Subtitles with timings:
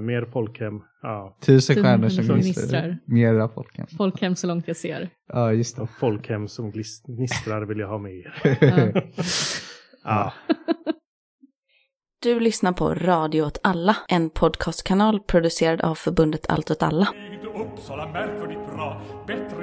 [0.00, 0.82] Mer folkhem.
[1.02, 1.36] Ja.
[1.40, 2.98] Tusen stjärnor som som gnistrar.
[3.06, 3.86] Mera folkhem.
[3.96, 5.08] Folkhem så långt jag ser.
[5.32, 5.86] Ja, just det.
[5.86, 6.72] Folkhem som
[7.06, 8.34] gnistrar vill jag ha mer.
[8.60, 9.02] Ja.
[10.04, 10.32] Ja.
[12.22, 17.08] Du lyssnar på Radio åt alla, en podcastkanal producerad av förbundet Allt åt alla.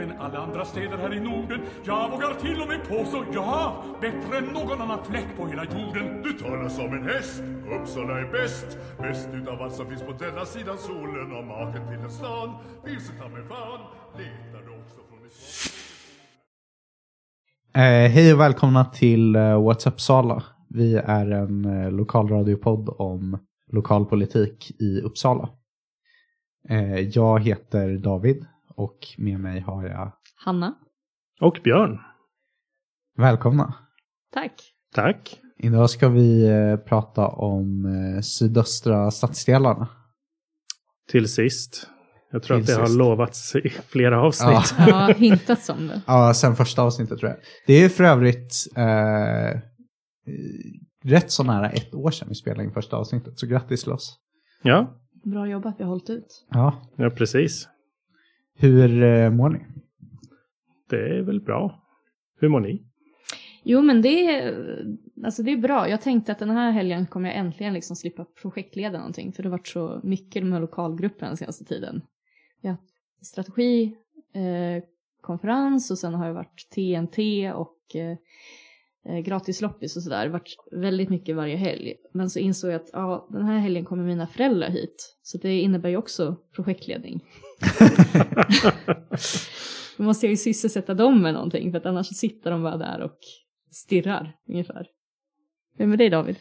[0.08, 1.62] Än alla andra städer här i Norden.
[1.84, 6.22] Jag vågar till och med påstå, ja, bättre än någon annan fläck på hela jorden.
[6.24, 7.44] Du talar som en häst,
[7.82, 8.78] Uppsala är bäst.
[9.00, 12.50] Bäst utav allt som finns på denna sidan solen och maken till en stan.
[12.86, 13.80] Vilse ta mig fan,
[14.18, 15.34] letar du också från ett...
[17.76, 20.44] Eh, hej och välkomna till eh, What's Up Sala.
[20.70, 23.40] Vi är en eh, lokalradiopodd om
[23.72, 25.50] lokalpolitik i Uppsala.
[26.70, 28.46] Eh, jag heter David
[28.78, 30.14] och med mig har jag
[30.46, 30.76] Hanna,
[31.42, 32.00] Och Björn.
[33.18, 33.74] välkomna.
[34.34, 34.54] tack.
[34.96, 35.40] Tack.
[35.60, 39.88] Idag ska vi eh, prata om eh, sydöstra stadsdelarna.
[41.12, 41.90] Till sist.
[42.32, 42.98] Jag tror Till att det har sist.
[42.98, 44.76] lovats i flera avsnitt.
[44.78, 44.84] Ja.
[44.94, 46.02] Har hintats om det.
[46.08, 47.40] Ja, sen första avsnittet tror jag.
[47.68, 49.60] Det är för övrigt eh,
[51.04, 54.18] rätt så nära ett år sedan vi spelade in första avsnittet, så grattis till oss.
[54.64, 54.94] Ja,
[55.24, 56.46] Bra jobbat, vi har hållit ut.
[56.50, 56.82] Ja.
[56.98, 57.68] ja precis.
[58.58, 59.60] Hur eh, mår ni?
[60.90, 61.84] Det är väl bra.
[62.40, 62.84] Hur mår ni?
[63.64, 64.56] Jo men det är,
[65.26, 65.90] alltså det är bra.
[65.90, 69.34] Jag tänkte att den här helgen kommer jag äntligen liksom slippa projektleda någonting.
[69.34, 72.02] För det har varit så mycket med lokalgruppen den senaste tiden.
[73.18, 73.98] Haft strategi,
[74.34, 74.84] eh,
[75.22, 78.18] konferens och sen har det varit TNT och eh,
[79.26, 80.28] gratis loppis och sådär.
[80.28, 81.94] Varit väldigt mycket varje helg.
[82.14, 85.18] Men så insåg jag att ja, den här helgen kommer mina föräldrar hit.
[85.24, 87.24] Så det innebär ju också projektledning.
[89.98, 93.02] Då måste jag ju sysselsätta dem med någonting för att annars sitter de bara där
[93.02, 93.18] och
[93.72, 94.88] stirrar ungefär.
[95.78, 96.36] Vem är det David?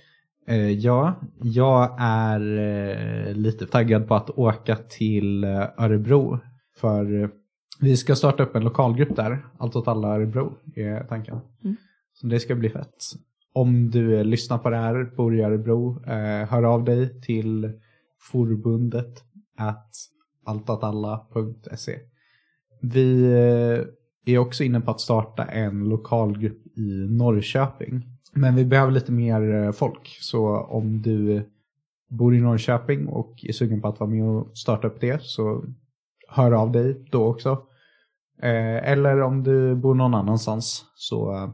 [0.49, 6.39] Eh, ja, jag är eh, lite taggad på att åka till eh, Örebro.
[6.77, 7.29] För eh,
[7.81, 9.47] vi ska starta upp en lokalgrupp där.
[9.59, 11.41] Allt åt alla Örebro är tanken.
[11.65, 11.77] Mm.
[12.21, 13.05] Så det ska bli fett.
[13.53, 17.73] Om du lyssnar på det här, bor i Örebro, eh, hör av dig till
[18.21, 19.25] forbundet
[19.57, 19.91] at
[20.45, 21.99] alltatalla.se.
[22.81, 28.03] Vi eh, är också inne på att starta en lokalgrupp i Norrköping.
[28.33, 30.19] Men vi behöver lite mer eh, folk.
[30.21, 31.51] Så om du
[32.09, 35.65] bor i Norrköping och är sugen på att vara med och starta upp det så
[36.29, 37.51] hör av dig då också.
[38.43, 41.51] Eh, eller om du bor någon annanstans så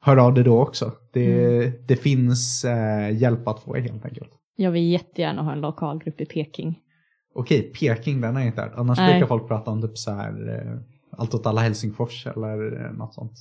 [0.00, 0.92] hör av dig då också.
[1.12, 4.30] Det, det finns eh, hjälp att få helt enkelt.
[4.56, 6.78] Jag vill jättegärna ha en lokalgrupp i Peking.
[7.34, 8.72] Okej, Peking den är inte där.
[8.76, 9.12] Annars Nej.
[9.12, 10.78] brukar folk prata om typ så här eh,
[11.18, 13.32] allt åt alla Helsingfors eller eh, något sånt.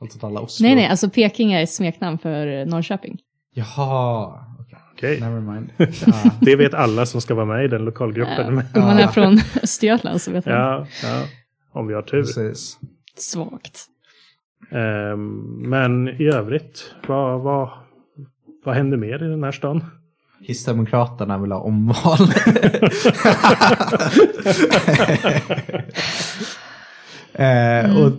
[0.00, 0.66] Allt åt alla Oslo.
[0.66, 3.18] Nej, nej, alltså Peking är ett smeknamn för eh, Norrköping.
[3.54, 4.78] Jaha, okej.
[4.92, 5.20] Okej.
[5.20, 5.70] Never mind.
[5.78, 6.30] Ja.
[6.40, 8.46] Det vet alla som ska vara med i den lokalgruppen.
[8.74, 10.54] Om man är från Östergötland så vet man.
[10.54, 11.22] Ja, ja.
[11.72, 12.22] Om vi har tur.
[12.22, 12.78] Precis.
[13.16, 13.86] Svagt.
[14.70, 15.38] Ehm,
[15.68, 17.70] men i övrigt, vad, vad,
[18.64, 19.84] vad händer mer i den här stan?
[20.46, 22.18] Kristdemokraterna vill ha omval.
[27.32, 28.12] eh, och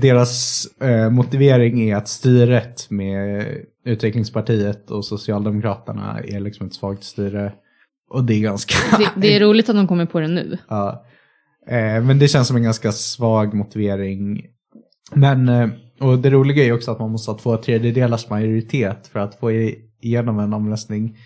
[0.00, 3.46] deras eh, motivering är att styret med
[3.84, 7.52] Utvecklingspartiet och Socialdemokraterna är liksom ett svagt styre.
[8.10, 8.96] Och det är ganska...
[8.98, 10.58] Det, det är roligt att de kommer på det nu.
[10.68, 11.04] Ja.
[11.68, 14.42] Eh, men det känns som en ganska svag motivering.
[15.14, 19.20] Men, eh, och det roliga är också att man måste ha två tredjedelars majoritet för
[19.20, 19.50] att få
[20.00, 21.16] igenom en omröstning.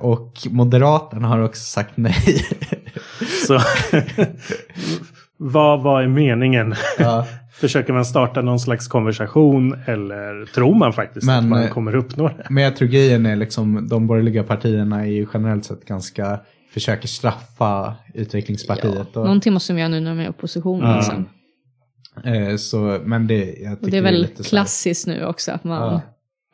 [0.00, 2.14] Och Moderaterna har också sagt nej.
[3.46, 3.54] Så,
[5.36, 6.74] vad, vad är meningen?
[6.98, 7.26] ja.
[7.52, 11.94] Försöker man starta någon slags konversation eller tror man faktiskt Men, att man eh, kommer
[11.94, 12.46] uppnå det?
[12.50, 16.40] Men jag tror grejen är liksom, de borgerliga partierna är ju generellt sett ganska,
[16.74, 19.16] försöker straffa utvecklingspartiet.
[19.16, 20.80] och, Någonting måste de göra nu när de är i opposition.
[20.80, 20.96] Ja.
[20.96, 21.28] Liksom.
[22.24, 25.64] Eh, så, men det, jag tycker det är väl så här- klassiskt nu också att
[25.64, 26.00] man Ja.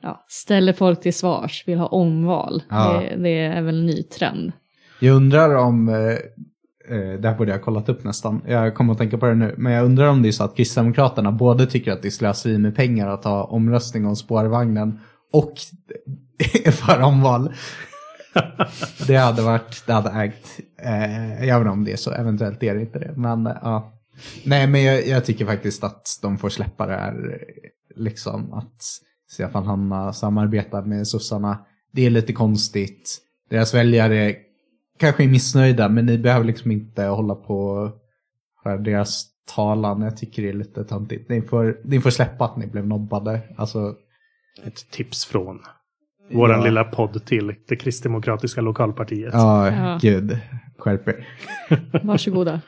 [0.03, 2.63] ja, ställer folk till svars, vill ha omval.
[2.71, 2.93] Ja.
[3.11, 4.53] Det, det är väl en ny trend.
[5.01, 5.95] Jag undrar om, eh,
[6.97, 9.35] eh, det här borde jag ha kollat upp nästan, jag kommer att tänka på det
[9.35, 12.11] nu, men jag undrar om det är så att Kristdemokraterna både tycker att det är
[12.11, 15.01] slöseri med pengar att ha omröstning om spårvagnen
[15.33, 15.53] och
[16.65, 17.53] är för omval.
[19.07, 20.47] det hade varit, det hade ägt,
[21.41, 23.91] jag vet inte om det är så, eventuellt är det inte det, men ja.
[24.45, 27.39] Nej, men jag, jag tycker faktiskt att de får släppa det här,
[27.97, 28.83] liksom att
[29.31, 31.59] Stefan Hanna samarbetar med sossarna.
[31.93, 33.19] Det är lite konstigt.
[33.51, 34.37] Deras väljare
[34.99, 37.91] kanske är missnöjda, men ni behöver liksom inte hålla på
[38.63, 40.03] för deras talan.
[40.03, 41.29] Jag tycker det är lite töntigt.
[41.31, 43.41] Ni får, ni får släppa att ni blev nobbade.
[43.57, 43.95] Alltså,
[44.67, 45.61] Ett tips från
[46.33, 46.65] Våran Ja.
[46.65, 49.31] lilla podd till det kristdemokratiska lokalpartiet.
[49.33, 49.99] Ja, Ja.
[50.03, 50.39] gud.
[50.79, 51.29] Skärp er.
[52.03, 52.61] Varsågoda.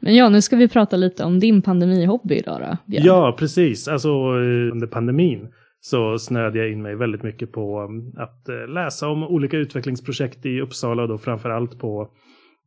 [0.00, 3.04] Men ja, nu ska vi prata lite om din pandemihobby idag då, Björn.
[3.06, 3.88] Ja, precis.
[3.88, 5.48] Alltså eh, under pandemin
[5.80, 10.46] så snöade jag in mig väldigt mycket på mm, att eh, läsa om olika utvecklingsprojekt
[10.46, 12.10] i Uppsala och då framför allt på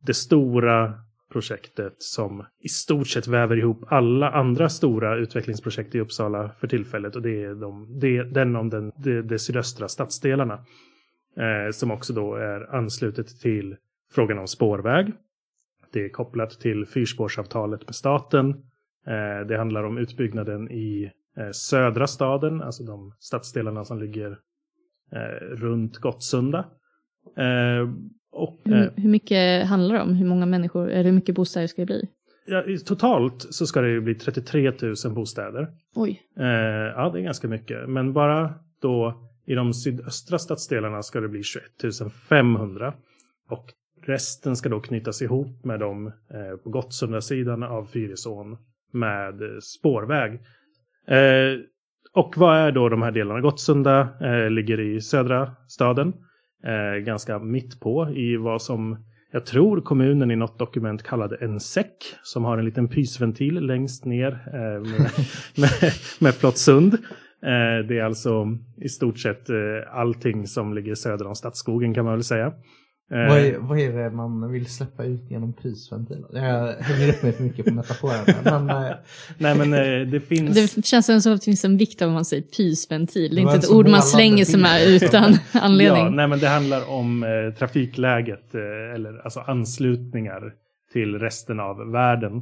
[0.06, 0.94] det stora
[1.32, 7.16] projektet som i stort sett väver ihop alla andra stora utvecklingsprojekt i Uppsala för tillfället
[7.16, 10.54] och det är de, det, den om den, de, de sydöstra stadsdelarna
[11.36, 13.76] eh, som också då är anslutet till
[14.12, 15.12] frågan om spårväg.
[15.92, 18.50] Det är kopplat till fyrspårsavtalet med staten.
[19.06, 24.38] Eh, det handlar om utbyggnaden i eh, södra staden, alltså de stadsdelarna som ligger
[25.12, 26.64] eh, runt Gottsunda.
[28.32, 30.14] Och, Hur, hur mycket handlar det om?
[30.14, 32.08] Hur många människor, eller hur mycket bostäder ska det bli?
[32.46, 34.72] ja, totalt så ska det ju bli 33
[35.04, 35.68] 000 bostäder.
[35.94, 36.22] Oj.
[36.96, 37.88] Ja, det är ganska mycket.
[37.88, 41.62] Men bara då i de sydöstra stadsdelarna ska det bli 21
[42.28, 42.94] 500.
[43.48, 43.72] Och
[44.06, 48.56] resten ska då knytas ihop med dem eh, på Gottsunda-sidan av Fyrisån
[48.92, 50.32] med eh, spårväg.
[51.08, 51.60] Eh,
[52.14, 53.40] och vad är då de här delarna?
[53.40, 56.12] Gottsunda eh, ligger i södra staden.
[56.64, 61.60] Eh, ganska mitt på i vad som jag tror kommunen i något dokument kallade en
[61.60, 65.10] säck som har en liten pysventil längst ner eh, med,
[65.56, 66.98] med, med Flottsund.
[67.88, 69.56] Det är alltså i stort sett eh,
[69.92, 72.52] allting som ligger söder om Stadsskogen kan man väl säga.
[73.12, 76.24] Eh, Vad är, vad är det man vill släppa ut genom pysventilen?
[76.32, 78.24] Jag hänger upp mig för mycket på metaforen.
[78.66, 78.92] Men, eh,
[79.38, 80.74] Nej men eh, det finns...
[80.74, 83.34] Det känns som att det finns en vikt av om man säger pysventil.
[83.34, 86.04] Det är inte ett ord man slänger sig med utan anledning.
[86.04, 90.52] Ja, nej men det handlar om eh, trafikläget eh, eller alltså anslutningar
[90.92, 92.36] till resten av världen.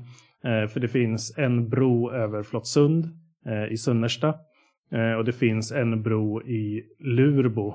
[0.45, 3.05] Eh, för det finns en bro över Flottsund
[3.47, 4.35] eh, i Sunnersta
[4.93, 7.75] eh, och det finns en bro i Lurbo.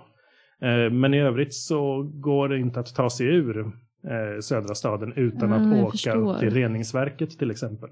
[0.61, 3.57] Eh, men i övrigt så går det inte att ta sig ur
[4.03, 7.89] eh, södra staden utan Ah, att åka upp till reningsverket till exempel.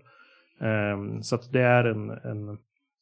[0.61, 2.57] Eh, så att det är en, en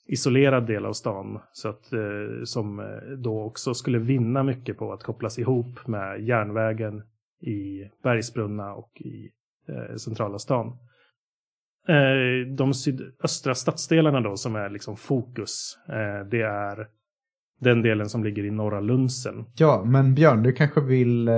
[0.08, 5.04] isolerad del av stan så att, eh, som då också skulle vinna mycket på att
[5.04, 7.04] kopplas ihop med järnvägen
[7.42, 9.31] i Bergsbrunna och i
[9.98, 10.78] centrala stan.
[12.58, 15.78] De sydöstra stadsdelarna då som är liksom fokus,
[16.31, 16.88] det är
[17.62, 19.46] den delen som ligger i norra Lunsen.
[19.56, 21.34] ja, men Björn, du kanske vill eh,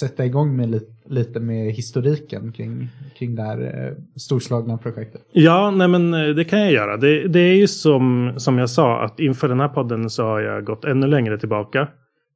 [0.00, 5.20] sätta igång med lite, lite med historiken kring, kring det här eh, storslagna projektet.
[5.32, 6.96] Ja, nej men eh, det kan jag göra.
[6.96, 10.40] Det, det är ju som, som jag sa att inför den här podden så har
[10.40, 11.88] jag gått ännu längre tillbaka.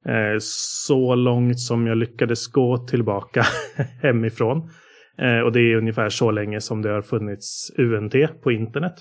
[0.06, 3.46] Eh, så långt som jag lyckades gå tillbaka
[4.02, 4.70] hemifrån.
[5.18, 8.94] Eh, och det är ungefär så länge som det har funnits UNT på internet.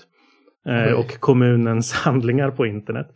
[0.66, 3.06] Eh, och kommunens handlingar på internet.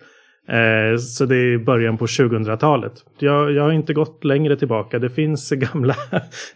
[0.49, 2.93] Eh, så det är början på 2000-talet.
[3.19, 4.99] Jag, jag har inte gått längre tillbaka.
[4.99, 5.95] Det finns gamla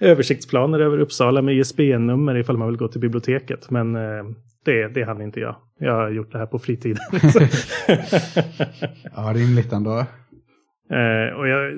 [0.00, 3.70] översiktsplaner över Uppsala med ISBN-nummer ifall man vill gå till biblioteket.
[3.70, 4.24] Men eh,
[4.64, 5.56] det, det hann inte jag.
[5.78, 7.02] Jag har gjort det här på fritiden.
[9.16, 9.98] Ja, rimligt ändå.
[10.90, 11.72] Eh, och jag,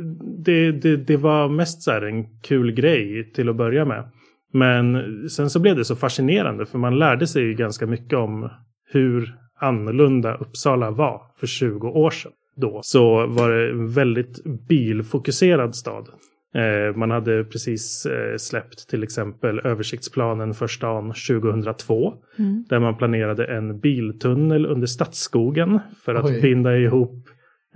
[0.45, 4.11] det, det, det var mest så en kul grej till att börja med.
[4.53, 8.51] Men sen så blev det så fascinerande för man lärde sig ganska mycket om
[8.93, 12.33] hur annorlunda Uppsala var för 20 år sedan.
[12.57, 16.09] Då så var det en väldigt bilfokuserad stad.
[16.55, 22.15] Eh, man hade precis eh, släppt till exempel översiktsplanen för stan 2002.
[22.39, 22.65] Mm.
[22.69, 26.41] Där man planerade en biltunnel under Stadsskogen för att Oj.
[26.41, 27.29] binda ihop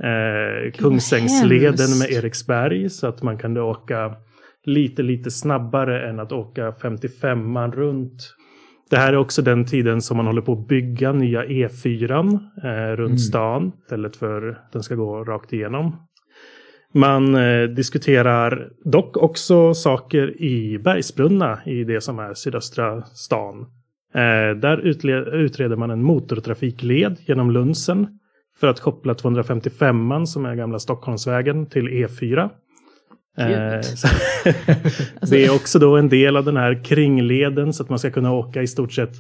[0.03, 4.15] eh, Kungsängsleden med Eriksberg så att man kunde åka
[4.65, 8.35] lite, lite snabbare än att åka 55 runt.
[8.91, 12.97] Det här är också den tiden som man håller på att bygga nya E4 eh,
[12.97, 13.19] runt Mm.
[13.19, 15.97] stan istället för att den ska gå rakt igenom.
[16.95, 23.61] Man eh, diskuterar dock också saker i Bergsbrunna i det som är sydöstra stan.
[24.15, 24.79] Eh, där
[25.35, 28.19] utreder man en motortrafikled genom Lunsen
[28.61, 32.51] för att koppla 255 som är gamla Stockholmsvägen till E4.
[33.39, 33.81] Eh,
[35.31, 38.33] det är också då en del av den här kringleden så att man ska kunna
[38.33, 39.13] åka i stort sett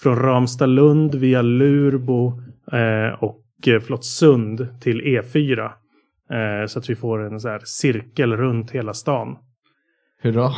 [0.00, 5.64] från Ramstad-Lund via Lurbo eh, och eh, Flottsund till E4.
[5.64, 9.36] Eh, så att vi får en så här cirkel runt hela stan.
[10.22, 10.52] Hurra.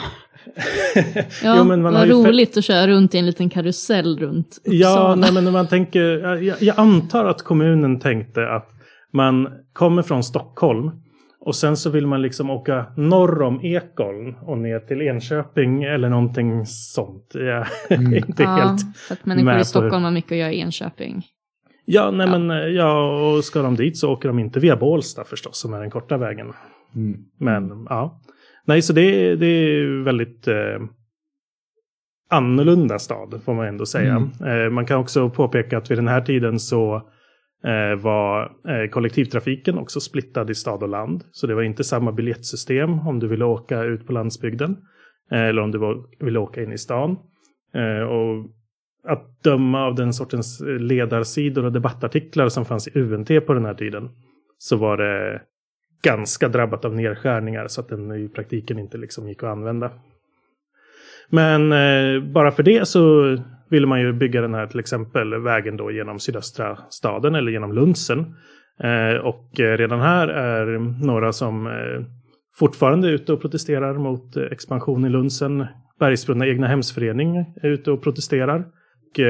[1.43, 4.79] Ja, Jo, men man vad roligt att köra runt i en liten karusell runt Uppsala.
[4.79, 6.03] Ja, nej, men när man tänker,
[6.43, 8.69] jag, jag antar att kommunen tänkte att
[9.13, 10.91] man kommer från Stockholm
[11.41, 16.09] Och sen så vill man liksom åka norr om Ekholm och ner till Enköping eller
[16.09, 17.31] någonting sånt.
[17.35, 18.15] Jag är Mm.
[18.15, 21.23] inte ja, helt för att människor med i Stockholm har mycket att göra i Enköping.
[21.85, 22.39] Ja, nej Ja.
[22.39, 25.81] men ja, och ska de dit så åker de inte via Bålsta förstås, som är
[25.81, 26.53] den korta vägen.
[26.97, 27.19] Mm.
[27.39, 28.21] Men ja,
[28.65, 30.55] nej så det, det är väldigt eh,
[32.31, 34.31] annorlunda stad får man ändå säga.
[34.47, 37.03] Eh, man kan också påpeka att vid den här tiden så
[37.65, 41.25] Eh, var eh, kollektivtrafiken också splittad i stad och land.
[41.33, 44.77] Så det var inte samma biljettsystem om du ville åka ut på landsbygden
[45.31, 47.17] eh, eller om du var, ville åka in i stan.
[47.75, 48.47] Eh, och
[49.05, 53.65] att döma av den sortens eh, ledarsidor och debattartiklar som fanns i UNT på den
[53.65, 54.09] här tiden
[54.59, 55.43] så var det
[56.03, 59.91] ganska drabbat av nedskärningar så att den i praktiken inte liksom gick att använda.
[61.29, 63.37] Men eh, bara för det så
[63.71, 67.73] ville man ju bygga den här till exempel vägen då genom sydöstra staden eller genom
[67.73, 68.19] Lundsen.
[68.83, 71.73] Eh, och eh, redan här är några som eh,
[72.59, 75.67] fortfarande är ute och protesterar mot expansion i Lundsen.
[75.99, 78.59] Bergsbrunna egna hemsförening är ute och protesterar.
[78.61, 79.21] Och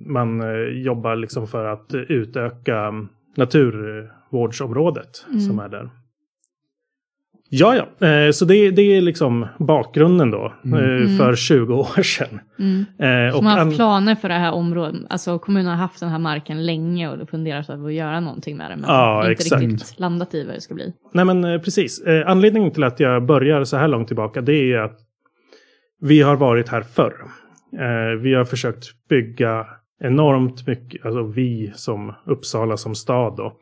[0.00, 0.42] man
[0.82, 2.92] jobbar liksom för att utöka
[3.36, 5.40] naturvårdsområdet Mm.
[5.40, 5.90] som är där.
[7.48, 10.78] Ja, ja, eh, så det, det är liksom bakgrunden då Mm.
[10.84, 11.16] eh, Mm.
[11.16, 12.40] för 20 år sedan.
[12.58, 12.84] Mm.
[13.26, 15.00] Eh, Så och man har haft planer för det här området.
[15.10, 18.70] Alltså kommunen har haft den här marken länge och funderat på att göra någonting med
[18.70, 18.76] det.
[18.76, 19.62] Men Ja, inte exakt.
[19.62, 20.92] riktigt landat i vad det ska bli.
[21.14, 22.02] Nej men eh, precis.
[22.26, 24.98] Anledningen till att jag börjar så här långt tillbaka det är att
[26.00, 27.14] vi har varit här förr.
[28.22, 29.66] Vi har försökt bygga
[30.04, 33.52] enormt mycket, alltså vi som Uppsala som stad då,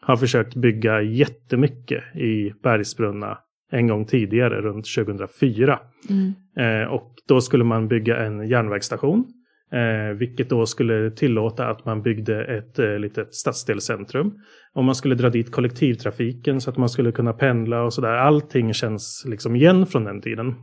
[0.00, 3.38] har försökt bygga jättemycket i Bergsbrunna
[3.72, 5.78] en gång tidigare, runt 2004.
[6.10, 6.82] Mm.
[6.82, 9.24] Eh, och då skulle man bygga en järnvägsstation.
[9.72, 14.32] Eh, vilket då skulle tillåta att man byggde ett eh, litet stadsdelscentrum.
[14.74, 18.16] Och man skulle dra dit kollektivtrafiken så att man skulle kunna pendla och sådär.
[18.16, 20.54] Allting känns liksom igen från den tiden.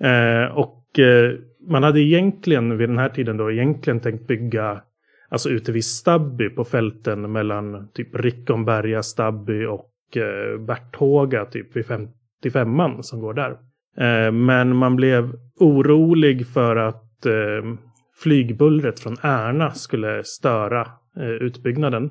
[0.00, 1.32] Eh, och eh,
[1.68, 4.82] man hade egentligen vid den här tiden då egentligen tänkt bygga
[5.30, 11.84] alltså ute vid Stabby på fälten mellan typ Rickomberga, Stabby och eh, Berthåga typ vid
[11.84, 13.50] 55an som går där.
[13.96, 17.74] Eh, men man blev orolig för att eh,
[18.22, 20.80] flygbullret från Ärna skulle störa
[21.16, 22.10] eh, utbyggnaden.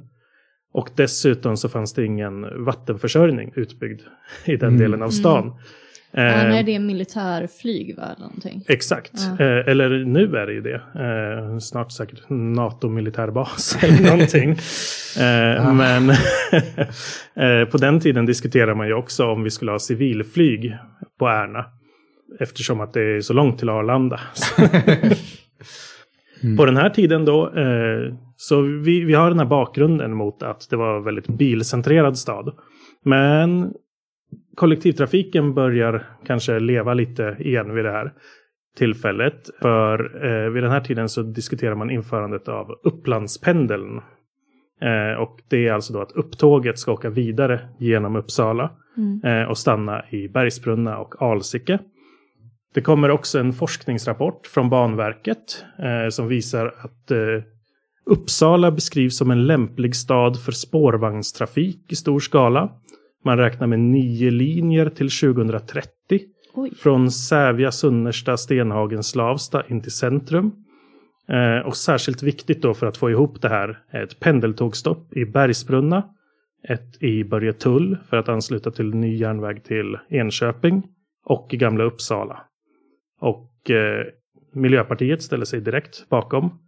[0.74, 4.02] Och dessutom så fanns det ingen vattenförsörjning utbyggd
[4.46, 4.80] i den Mm.
[4.80, 5.54] delen av stan.
[6.12, 8.04] Ja, Eh, nej, det är militärflyg va?
[8.04, 8.64] eller Någonting.
[8.68, 9.46] Exakt, Ja.
[9.46, 10.76] eh, eller nu är det ju det.
[10.76, 14.50] Eh, snart säkert NATO-militärbas eller någonting.
[15.20, 15.74] Eh, Ah.
[15.74, 16.10] Men
[17.62, 20.78] eh, på den tiden diskuterar man ju också om vi skulle ha civilflyg
[21.20, 21.66] på Ärna.
[22.40, 24.20] Eftersom att det är så långt till Arlanda.
[26.44, 26.58] Mm.
[26.58, 30.68] På den här tiden då, eh, så vi, vi har den här bakgrunden mot att
[30.70, 32.54] det var väldigt bilcentrerad stad.
[33.06, 33.72] Men
[34.56, 38.14] kollektivtrafiken börjar kanske leva lite igen vid det här
[38.78, 39.50] tillfället.
[39.62, 43.98] För eh, vid den här tiden så diskuterar man införandet av Upplandspendeln.
[44.82, 49.22] Eh, och det är alltså då att upptåget ska åka vidare genom Uppsala Mm.
[49.24, 51.80] eh, och stanna i Bergsbrunna och Alsike.
[52.74, 57.44] Det kommer också en forskningsrapport från Banverket eh, som visar att eh,
[58.06, 62.70] Uppsala beskrivs som en lämplig stad för spårvagnstrafik i stor skala.
[63.24, 65.90] Man räknar med nio linjer till 2030
[66.54, 66.72] Oj.
[66.76, 70.52] från Sävja, Sunnersta, Stenhagen, Slavsta in till centrum.
[71.28, 75.26] Eh, och särskilt viktigt då för att få ihop det här är ett pendeltågstopp i
[75.26, 76.04] Bergsbrunna,
[76.70, 80.84] ett i Börjetull för att ansluta till ny järnväg till Enköping
[81.26, 82.42] och i Gamla Uppsala.
[83.20, 84.06] Och eh,
[84.54, 86.60] Miljöpartiet ställer sig direkt bakom.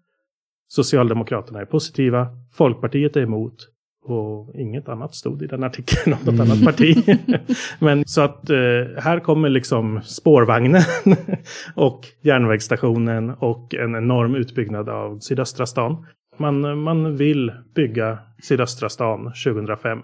[0.68, 3.71] Socialdemokraterna är positiva, Folkpartiet är emot
[4.04, 7.20] och inget annat stod i den artikeln om något annat parti.
[7.80, 8.58] Men så att eh,
[8.98, 10.82] här kommer liksom spårvagnen
[11.76, 16.06] och järnvägsstationen och en enorm utbyggnad av sydöstra stan.
[16.38, 20.00] Man, man vill bygga sydöstra stan 2005.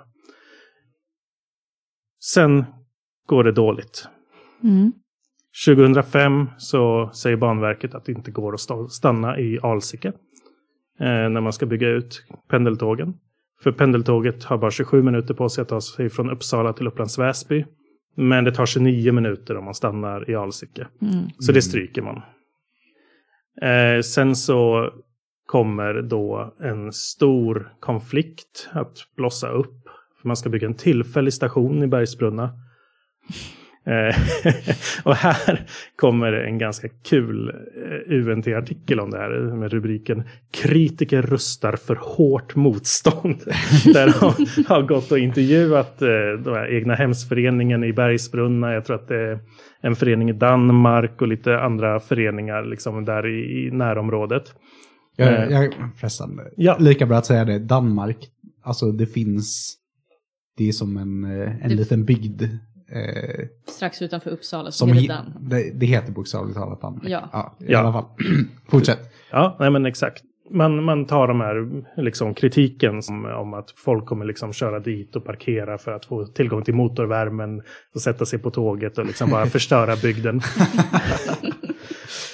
[2.24, 2.66] Sen
[3.28, 4.08] går det dåligt.
[4.64, 4.92] Mm.
[5.66, 10.08] 2005 så säger Banverket att det inte går att sta- stanna i Alsike
[11.00, 13.14] eh, när man ska bygga ut pendeltågen.
[13.60, 17.20] För pendeltåget har bara 27 minuter på sig att ta sig från Uppsala till Upplands
[17.20, 17.66] Väsby.
[18.16, 20.88] Men det tar 29 minuter om man stannar i Alsike.
[21.02, 21.26] Mm.
[21.40, 22.22] Så det stryker man.
[23.62, 24.92] Eh, sen så
[25.46, 29.84] kommer då en stor konflikt att blossa upp.
[30.22, 32.50] För man ska bygga en tillfällig station i Bergsbrunna.
[33.88, 34.16] Eh,
[35.04, 35.66] och här
[35.96, 37.50] kommer en ganska kul
[38.10, 43.36] eh, UNT-artikel om det här med rubriken Kritiker rustar för hårt motstånd.
[43.94, 46.08] Där de har gått och intervjuat eh,
[46.44, 48.74] de här egna hemsföreningen i Bergsbrunna.
[48.74, 49.40] Jag tror att det är
[49.82, 54.44] en förening i Danmark och lite andra föreningar liksom där i, i närområdet.
[55.16, 56.78] Jag, Eh, jag, förresten, Ja.
[56.80, 57.60] lika bra att säga det.
[57.60, 58.18] Danmark,
[58.64, 59.76] alltså det finns,
[60.58, 62.44] det är som en, en Det- liten bygd.
[62.92, 64.90] Eh, Strax utanför Uppsala som
[65.40, 67.04] det, det heter bokstavligt talat Danmark.
[67.08, 67.56] Ja.
[67.60, 67.80] I Ja.
[67.80, 68.06] alla fall.
[68.70, 69.00] Fortsätt.
[69.32, 70.24] Ja, nej men exakt.
[70.52, 75.16] Man, man tar de här liksom, kritiken som, om att folk kommer liksom köra dit
[75.16, 77.62] och parkera för att få tillgång till motorvärmen
[77.96, 80.42] och sätta sig på tåget och liksom bara förstöra bygden.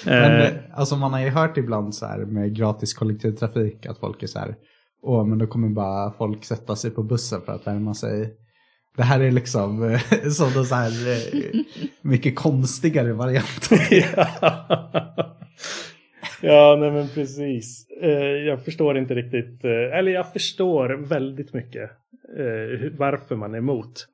[0.06, 3.98] Men eh, eh, alltså man har ju hört ibland så här med gratis kollektivtrafik att
[3.98, 4.54] folk är så här,
[5.02, 8.34] åh men då kommer bara folk sätta sig på bussen för att värma sig.
[8.96, 11.60] Det här är liksom eh, sådana så här eh,
[12.02, 13.78] mycket konstigare varianter.
[16.40, 17.86] ja, nej men precis.
[18.02, 21.90] Eh, jag förstår inte riktigt, eh, eller jag förstår väldigt mycket
[22.98, 24.06] varför man är emot.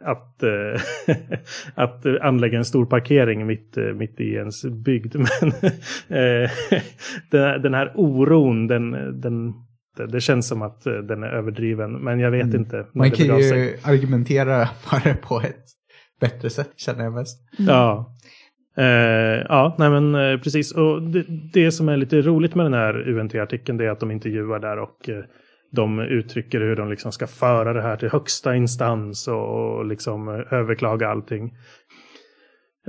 [0.00, 0.42] Att,
[1.74, 5.14] att anlägga en stor parkering mitt, mitt i ens bygd.
[5.40, 5.52] Men
[7.30, 9.54] den, den här oron, den, den,
[10.06, 11.92] det, känns som att eh, den är överdriven.
[11.92, 12.56] Men jag vet Mm.
[12.56, 12.86] inte.
[12.94, 15.64] Man kan ju argumentera för det på ett
[16.20, 17.38] bättre sätt känner jag mest.
[17.58, 18.14] Ja.
[18.76, 18.84] Eh,
[19.48, 20.72] ja, nej men eh, precis.
[20.72, 24.10] Och det, det som är lite roligt med den här UNT-artikeln det är att de
[24.10, 25.24] intervjuar där och eh,
[25.72, 30.28] de uttrycker hur de liksom ska föra det här till högsta instans och, och liksom
[30.28, 31.54] eh, överklaga allting.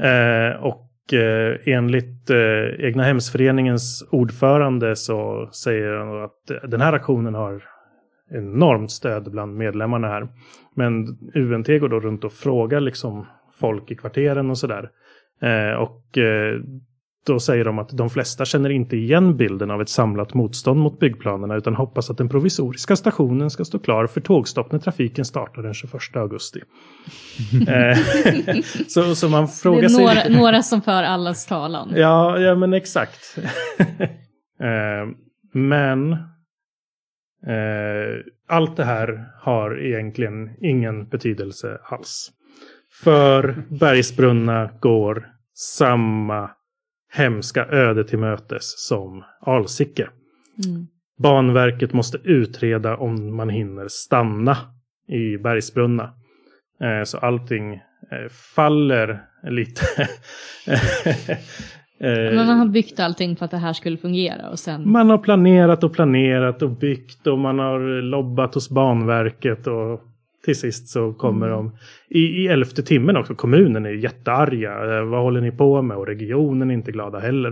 [0.01, 7.33] Eh, och eh, enligt eh, Egna hemsföreningens ordförande så säger han att den här aktionen
[7.33, 7.63] har
[8.31, 10.27] enormt stöd bland medlemmarna här.
[10.75, 13.25] Men UNT går då runt och frågar liksom
[13.59, 14.89] folk i kvarteren och sådär.
[15.41, 16.59] Eh, och eh,
[17.29, 20.99] då säger de att de flesta känner inte igen bilden av ett samlat motstånd mot
[20.99, 25.61] byggplanerna utan hoppas att den provisoriska stationen ska stå klar för tågstopp när trafiken startar
[25.61, 26.59] den 21 augusti.
[27.67, 27.97] eh,
[28.87, 30.05] så, så man Det frågar är sig...
[30.05, 31.93] några, några som för allas talan.
[31.95, 33.37] Ja, ja men exakt.
[34.61, 35.07] eh,
[35.53, 36.17] men eh,
[38.49, 42.31] allt det här har egentligen ingen betydelse alls.
[43.03, 46.49] För Bergsbrunna går samma
[47.11, 50.09] hemska öde till mötes som Alsike.
[50.65, 50.87] Mm.
[51.17, 54.57] Banverket måste utreda om man hinner stanna
[55.07, 56.13] i Bergsbrunna.
[56.83, 59.85] Eh, så allting eh, faller lite.
[62.01, 64.91] Eh, man har byggt allting för att det här skulle fungera och sen...
[64.91, 70.01] man har planerat och planerat och byggt och man har lobbat hos Banverket och
[70.45, 71.71] till sist så kommer de
[72.09, 73.35] i, i elfte timmen också.
[73.35, 74.97] Kommunen är jättearga.
[74.97, 75.97] Eh, vad håller ni på med?
[75.97, 77.51] Och regionen är inte glada heller.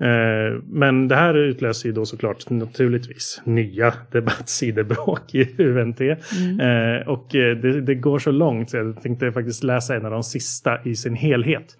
[0.00, 6.00] Eh, men det här utlöser ju då såklart naturligtvis nya debattsidebråk i UNT.
[6.00, 10.22] Eh, och det, det går så långt så jag tänkte faktiskt läsa en av de
[10.22, 11.78] sista i sin helhet.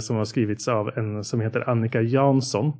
[0.00, 2.72] Som har skrivits av en som heter Annika Jansson.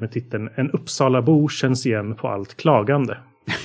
[0.00, 3.16] Med titeln En Uppsalabo känns igen på allt klagande.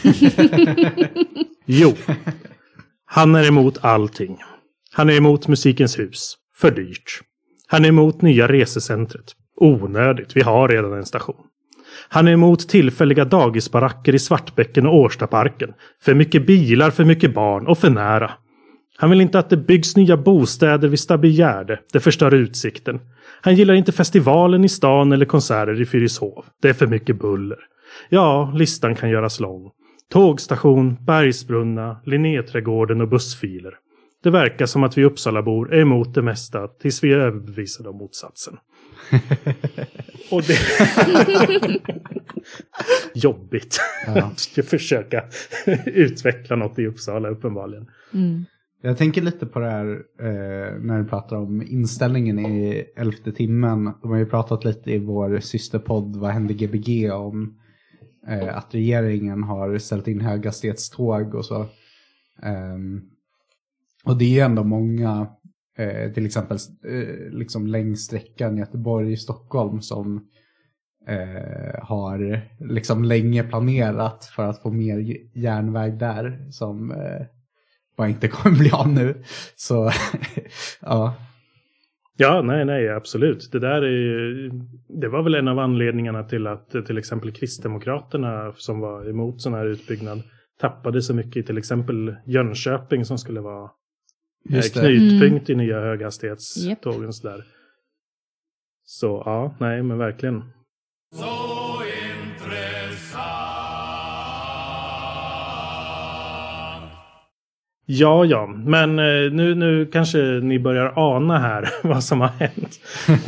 [1.66, 1.94] jo,
[3.06, 4.38] han är emot allting.
[4.92, 6.38] Han är emot Musikens hus.
[6.56, 7.22] För dyrt.
[7.68, 9.26] Han är emot nya resecentret.
[9.56, 11.46] Onödigt, vi har redan en station.
[12.10, 15.74] Han är emot tillfälliga dagisbaracker i Svartbäcken och Årstaparken.
[16.02, 18.32] För mycket bilar, för mycket barn och för nära.
[18.98, 21.80] Han vill inte att det byggs nya bostäder vid Stabbygärde.
[21.94, 23.00] Det förstör utsikten.
[23.42, 26.46] Han gillar inte festivalen i stan eller konserter i Fyrishov.
[26.62, 27.58] Det är för mycket buller.
[28.10, 29.72] Ja, listan kan göras lång.
[30.14, 33.74] Tågstation, Bergsbrunna, Linnéträdgården och bussfiler.
[34.24, 37.98] Det verkar som att vi Uppsalabor är emot det mesta tills vi är överbevisade om
[37.98, 38.58] motsatsen.
[40.32, 40.58] och det...
[43.14, 43.80] Jobbigt.
[44.06, 44.26] Ja.
[44.58, 45.24] att försöka
[45.86, 47.88] utveckla något i Uppsala uppenbarligen.
[48.14, 48.46] Mm.
[48.82, 53.92] Jag tänker lite på det här eh, när du pratar om inställningen i elfte timmen.
[54.02, 57.60] De har ju pratat lite i vår systerpodd Vad hände Gbg om
[58.28, 61.66] eh, att regeringen har ställt in höghastighetståg och så.
[62.44, 63.02] Ehm,
[64.04, 65.28] och det är ju ändå många,
[65.78, 66.58] eh, till exempel
[66.88, 70.28] eh, liksom längs sträckan Göteborg-Stockholm som
[71.08, 77.26] eh, har liksom länge planerat för att få mer järnväg där som eh,
[77.98, 79.24] bara inte kommer bli av nu.
[79.56, 79.92] Så
[80.82, 81.16] ja,
[82.18, 83.52] Ja, nej, nej, absolut.
[83.52, 84.50] Det där är ju,
[85.02, 89.54] det var väl en av anledningarna till att till exempel Kristdemokraterna som var emot sån
[89.54, 90.24] här utbyggnad
[90.60, 93.70] tappade så mycket i till exempel Jönköping som skulle vara
[94.50, 97.14] eh, Just knutpunkt i nya höghastighetstågen.
[97.14, 97.44] Sådär.
[98.84, 100.44] Så ja, nej men verkligen.
[108.00, 112.80] Ja, ja, men eh, nu, nu kanske ni börjar ana här vad som har hänt.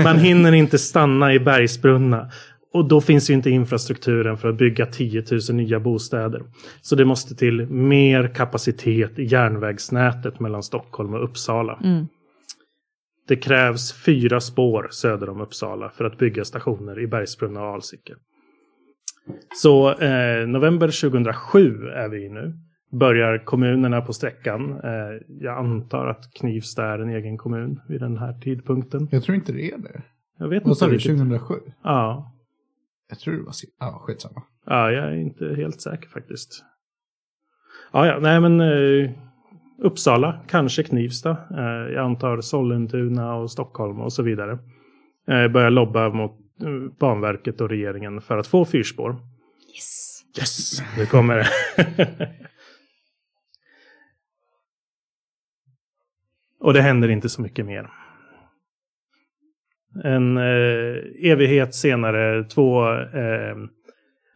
[0.04, 2.30] Man hinner inte stanna i bergsbrunna.
[2.74, 6.44] Och då finns ju inte infrastrukturen för att bygga 10 000 nya bostäder.
[6.82, 11.80] Så det måste till mer kapacitet i järnvägsnätet mellan Stockholm och Uppsala.
[11.84, 12.08] Mm.
[13.28, 18.14] Det krävs fyra spår söder om Uppsala för att bygga stationer i Bergsbrunna och Alsike.
[19.56, 22.54] Så eh, november 2007 är vi i nu.
[22.92, 24.72] Börjar kommunerna på sträckan.
[24.84, 24.90] Eh,
[25.28, 29.08] jag antar att Knivsta är en egen kommun vid den här tidpunkten.
[29.12, 30.02] Jag tror inte det är det.
[30.38, 31.12] Jag vet Vad sa du, riktigt.
[31.18, 31.54] 2007?
[31.84, 32.32] Ja,
[33.10, 33.54] Jag tror det var...
[33.80, 34.44] Ja, skitsamma.
[34.66, 36.64] ja, jag är inte helt säker faktiskt.
[37.94, 39.12] Ja, ja, nej men eh,
[39.80, 41.30] Uppsala, kanske Knivsta.
[41.32, 44.52] Eh, jag antar Sollentuna och Stockholm och så vidare.
[45.28, 46.32] Eh, börjar lobba mot
[46.64, 49.12] eh, Banverket och regeringen för att få fyrspår.
[49.76, 50.12] Yes.
[50.38, 51.48] Yes, nu kommer det.
[56.66, 57.90] och det händer inte så mycket mer.
[60.04, 63.56] En eh, evighet senare, två eh,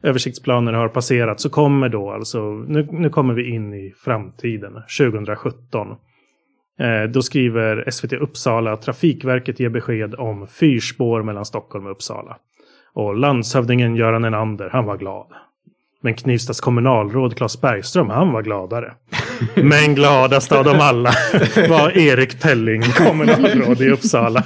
[0.04, 5.88] översiktsplaner har passerat, så kommer då alltså, nu, nu kommer vi in i framtiden, 2017.
[6.80, 12.38] Eh, då skriver SVT Uppsala att Trafikverket ger besked om fyrspår mellan Stockholm och Uppsala.
[12.94, 15.28] Och landshövdingen Göran Enander, han var glad.
[16.02, 18.94] Men Knivstas kommunalråd Claes Bergström, han var gladare.
[19.56, 21.14] Men gladast av dem alla
[21.70, 24.44] var Erik Pelling, kommunalråd i Uppsala.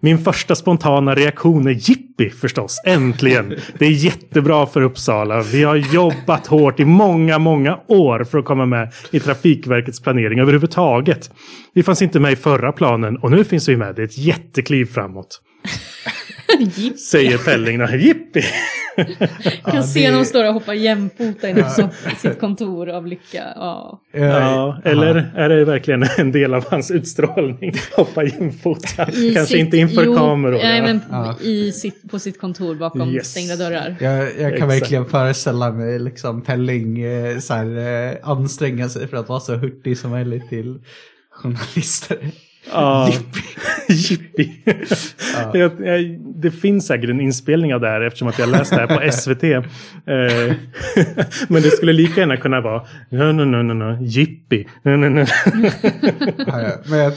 [0.00, 3.54] Min första spontana reaktion är jippi förstås, äntligen.
[3.78, 5.42] Det är jättebra för Uppsala.
[5.42, 10.40] Vi har jobbat hårt i många, många år för att komma med i Trafikverkets planering
[10.40, 11.30] överhuvudtaget.
[11.74, 13.94] Vi fanns inte med i förra planen och nu finns vi med.
[13.94, 15.40] Det är ett jättekliv framåt.
[17.10, 17.78] Säger Pelling.
[17.78, 17.86] då.
[17.96, 18.42] Jippi!
[19.64, 23.44] Kan Ja, se det- när de står och hoppar jämfota på sitt kontor av lycka.
[23.56, 24.00] Ja.
[24.12, 27.72] Ja, eller är det verkligen en del av hans utstrålning?
[27.96, 29.10] Hoppa jämfota.
[29.12, 30.58] I Kanske sitt- inte inför jo, kameror.
[30.62, 31.36] Nej, men Ja.
[31.42, 33.30] i sitt, på sitt kontor bakom Yes.
[33.30, 33.96] stängda dörrar.
[34.00, 34.70] Jag, jag kan Exakt.
[34.72, 39.54] verkligen föreställa mig liksom Pelling eh, så här, eh, anstränga sig för att vara så
[39.56, 40.78] hurtig som möjligt till
[41.30, 42.18] journalister.
[42.72, 43.12] Ja.
[43.88, 44.50] Jippi.
[45.52, 45.72] Jag,
[46.34, 49.12] det finns säkert en inspelning av det här eftersom att jag läste det här på
[49.18, 49.42] SVT.
[49.44, 49.62] Eh,
[51.48, 54.02] Men det skulle lika gärna kunna vara no, no, no, no, no.
[54.02, 54.68] Jippi.
[54.82, 55.24] No, no, no.
[56.46, 56.72] Ja, ja.
[56.86, 57.12] Men jag,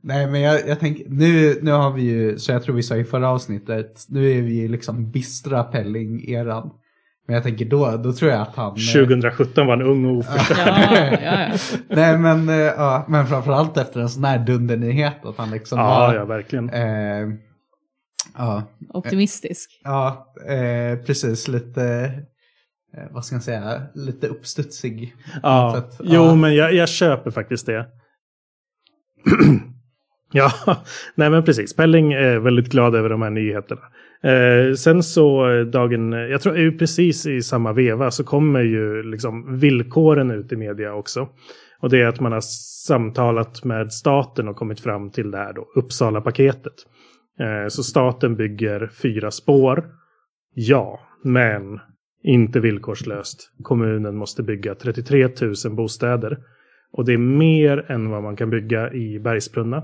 [0.00, 2.96] nej, men jag, jag tänker, nu, nu har vi ju, så jag tror vi sa
[2.96, 6.70] i förra avsnittet, nu är vi liksom bistra Pelling-eran.
[7.26, 8.72] Men jag tänker då, då tror jag att han...
[8.72, 10.56] eh, 2017 var en ung och oförstådd.
[10.66, 11.48] Ja, ja, ja.
[11.88, 15.84] Nej men, eh, ja, men framförallt efter en sån här dundernyhet att han liksom Ja,
[15.84, 16.14] var...
[16.14, 16.70] ja, verkligen.
[16.70, 17.28] Eh,
[18.38, 19.80] ja, Optimistisk.
[19.84, 21.84] ja eh, precis lite,
[22.96, 25.14] eh, vad ska jag säga, lite uppstudsig.
[25.42, 26.34] Ja, Så att, jo, ja.
[26.34, 27.86] men jag, jag köper faktiskt det.
[30.32, 30.50] ja,
[31.14, 31.76] nej men precis.
[31.76, 33.80] Pelling är väldigt glad över de här nyheterna.
[34.22, 38.60] Eh, sen så eh, dagen, eh, jag tror ju precis i samma veva så kommer
[38.60, 41.28] ju liksom villkoren ut i media också.
[41.80, 42.40] Och det är att man har
[42.86, 46.72] samtalat med staten och kommit fram till det här då, Uppsala-paketet.
[47.40, 49.84] Eh, så staten bygger fyra spår.
[50.54, 51.80] Ja, men
[52.22, 53.52] inte villkorslöst.
[53.62, 55.28] Kommunen måste bygga 33
[55.64, 56.38] 000 bostäder.
[56.92, 59.82] Och det är mer än vad man kan bygga i Bergsbrunna.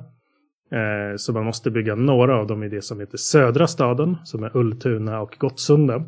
[0.73, 4.45] Eh, så man måste bygga några av dem i det som heter södra staden, som
[4.45, 6.05] är Ultuna och Gottsunda.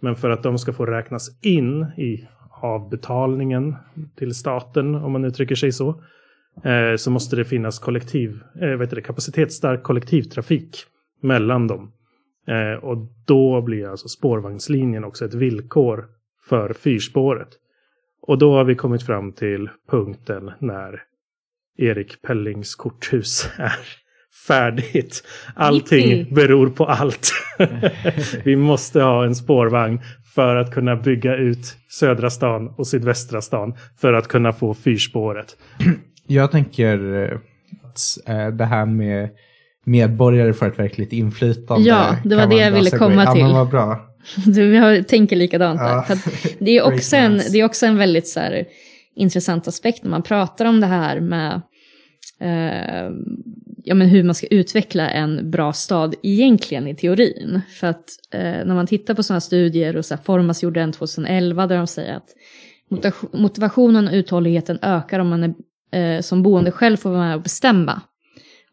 [0.00, 3.76] Men för att de ska få räknas in i avbetalningen
[4.16, 5.88] till staten, om man uttrycker sig så,
[6.64, 10.84] eh, så måste det finnas kollektiv, eh, vad heter det, kapacitetsstark kollektivtrafik
[11.20, 11.92] mellan dem.
[12.46, 12.96] Eh, och
[13.26, 16.08] då blir alltså spårvagnslinjen också ett villkor
[16.48, 17.48] för fyrspåret.
[18.22, 21.02] Och då har vi kommit fram till punkten när
[21.78, 24.01] Erik Pellings korthus är
[24.46, 25.22] färdigt.
[25.54, 26.34] Allting Jippi.
[26.34, 27.32] beror på allt.
[28.44, 30.00] vi måste ha en spårvagn
[30.34, 35.56] för att kunna bygga ut södra stan och sydvästra stan för att kunna få fyrspåret.
[36.26, 37.38] Jag tänker eh,
[37.84, 39.28] att eh, det här med
[39.84, 41.88] medborgare får ett verkligt inflytande.
[41.88, 43.24] Ja, det var det jag ville komma.
[43.24, 43.42] Ja, till.
[43.42, 44.08] men vad bra.
[44.46, 45.80] Du, tänker likadant.
[45.80, 46.04] Ja.
[46.06, 46.18] För
[46.64, 48.64] det, är också en, det är också en väldigt så här,
[49.16, 51.60] intressant aspekt när man pratar om det här med
[52.42, 53.10] eh,
[53.84, 57.60] ja, men hur man ska utveckla en bra stad egentligen i teorin.
[57.80, 60.92] För att eh, när man tittar på sådana studier och så här, Formas gjorde en
[60.92, 62.28] 2011 där de säger att
[62.90, 65.54] motivation- motivationen och uthålligheten ökar om man
[65.90, 68.00] är eh, som boende själv får vara med och bestämma.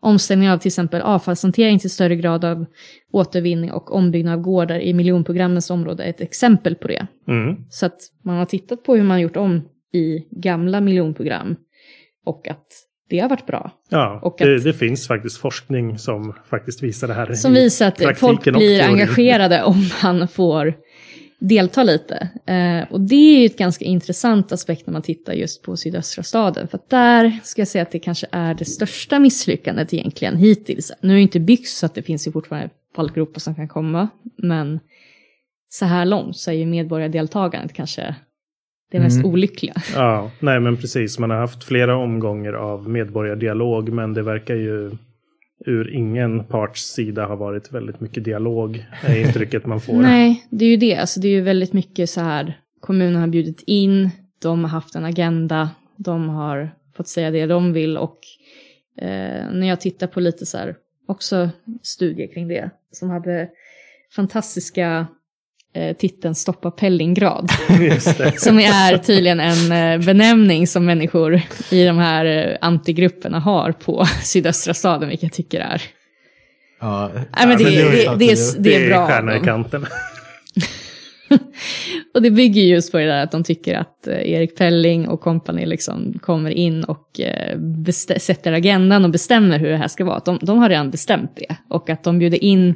[0.01, 2.65] Omställning av till exempel avfallshantering till större grad av
[3.12, 7.08] återvinning och ombyggnad av gårdar i miljonprogrammens område är ett exempel på det.
[7.27, 7.55] Mm.
[7.69, 9.62] Så att man har tittat på hur man gjort om
[9.93, 11.55] i gamla miljonprogram
[12.25, 12.67] och att
[13.09, 13.71] det har varit bra.
[13.89, 17.33] Ja, Och det, att- det finns faktiskt forskning som faktiskt visar det här.
[17.33, 20.73] Som visar att folk blir engagerade om man får
[21.39, 22.29] delta lite.
[22.45, 26.23] Eh, och det är ju ett ganska intressant aspekt när man tittar just på sydöstra
[26.23, 26.67] staden.
[26.67, 30.91] För att där ska jag säga att det kanske är det största misslyckandet egentligen hittills.
[31.01, 34.07] Nu är det inte byggt så att det finns ju fortfarande fallgropar som kan komma.
[34.37, 34.79] Men
[35.69, 38.15] så här långt så är ju medborgardeltagandet kanske
[38.91, 39.32] det mest Mm.
[39.32, 39.73] olyckliga.
[39.95, 41.19] Ja, nej men precis.
[41.19, 44.91] Man har haft flera omgångar av medborgardialog, men det verkar ju
[45.65, 49.93] ur ingen parts sida ha varit väldigt mycket dialog, är intrycket man får.
[49.93, 50.95] Nej, det är ju det.
[50.95, 54.10] Alltså, det är ju väldigt mycket så här, kommunen har bjudit in,
[54.41, 58.17] de har haft en agenda, de har fått säga det de vill och
[59.02, 60.75] eh, när jag tittar på lite så här,
[61.08, 61.49] också
[61.82, 63.49] studier kring det, som hade
[64.15, 65.08] fantastiska
[65.97, 67.51] titeln Stoppa Pellingrad.
[67.79, 68.32] Just det.
[68.39, 74.05] Som är tydligen en eh, benämning som människor i de här eh, antigrupperna har på
[74.23, 75.82] sydöstra staden, vilket jag tycker är...
[76.82, 78.99] Ja, Nej, men det, men det, ju det, det, är, det är bra.
[78.99, 79.86] av stjärna i kanten.
[82.13, 85.21] Och det bygger just på det där att de tycker att eh, Erik Pelling och
[85.21, 87.58] kompani liksom kommer in och eh,
[88.17, 90.21] sätter agendan och bestämmer hur det här ska vara.
[90.25, 91.55] De, de har redan bestämt det.
[91.69, 92.75] Och att de bjuder in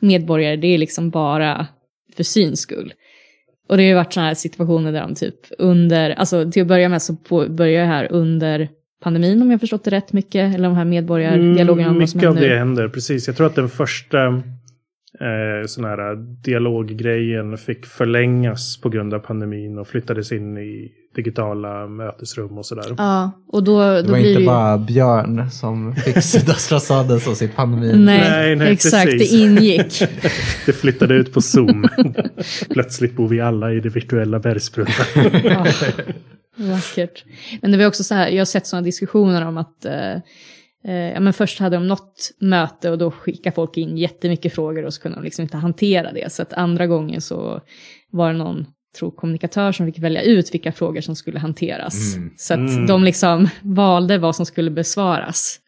[0.00, 1.66] medborgare, det är liksom bara
[2.16, 2.92] för syns skull.
[3.68, 6.68] Och det har ju varit sådana här situationer där de typ under, alltså till att
[6.68, 8.68] börja med så på, börjar det här under
[9.02, 12.58] pandemin om jag förstått det rätt mycket, eller de här medborgardialogerna Mm, mycket av det
[12.58, 13.26] händer, precis.
[13.26, 14.42] Jag tror att den första
[15.20, 21.86] eh, sån här dialoggrejen fick förlängas på grund av pandemin och flyttades in i digitala
[21.86, 22.94] mötesrum och sådär.
[22.98, 24.46] Ja, och då, Det då var blir inte det ju...
[24.46, 27.92] bara Björn som fick sydöstra staden som sitt pandemi.
[27.96, 29.30] Nej, Nej, nej, exakt, precis.
[29.30, 30.02] det ingick.
[30.66, 31.88] Det flyttade ut på Zoom.
[32.70, 34.90] Plötsligt bor vi alla i det virtuella bergsbrunna.
[35.44, 35.66] Ja,
[36.56, 37.24] vackert.
[37.62, 40.18] Men det var också så här, jag har sett sådana diskussioner om att eh, eh,
[40.92, 44.94] ja, men först hade de något möte och då skickade folk in jättemycket frågor och
[44.94, 46.32] så kunde de liksom inte hantera det.
[46.32, 47.60] Så att andra gången så
[48.10, 48.66] var det någon
[48.98, 52.16] tror, kommunikatör som fick välja ut vilka frågor som skulle hanteras.
[52.16, 52.30] Mm.
[52.36, 52.86] Så att Mm.
[52.86, 55.60] de liksom valde vad som skulle besvaras.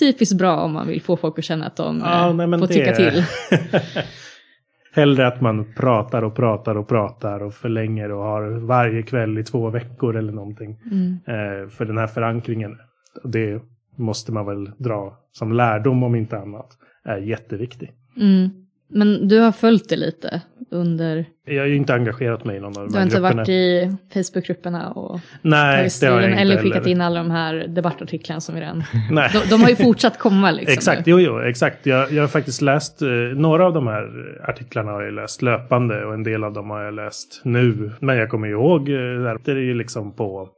[0.00, 2.66] Typiskt bra om man vill få folk att känna att de Ja, eh, nej, får
[2.66, 3.22] det- tycka till.
[4.92, 9.44] Hellre att man pratar och pratar och pratar och förlänger och har varje kväll i
[9.44, 10.76] två veckor eller någonting.
[10.90, 11.12] Mm.
[11.26, 12.76] Eh, för den här förankringen,
[13.24, 13.60] det
[13.98, 16.68] måste man väl dra som lärdom om inte annat,
[17.04, 17.92] är jätteviktig.
[18.16, 18.48] Mm.
[18.90, 22.76] Men du har följt det lite under, Jag har ju inte engagerat mig i någon
[22.78, 23.36] av de du har här inte grupperna.
[23.36, 26.90] varit i Facebookgrupperna och Nej, det har jag inte eller skickat heller.
[26.90, 28.82] in alla de här debattartiklarna som vi redan...
[29.10, 29.30] Nej.
[29.32, 30.72] De, de har ju fortsatt komma liksom.
[30.72, 31.86] Exakt, jo, jo, exakt.
[31.86, 34.08] Jag, jag har faktiskt läst, eh, några av de här
[34.48, 37.90] artiklarna har jag läst löpande och en del av dem har jag läst nu.
[38.00, 40.48] Men jag kommer ihåg, eh, det är ju liksom på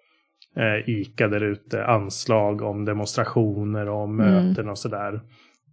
[0.56, 4.46] eh, ICA där ute, anslag om demonstrationer och om Mm.
[4.46, 5.20] möten och sådär.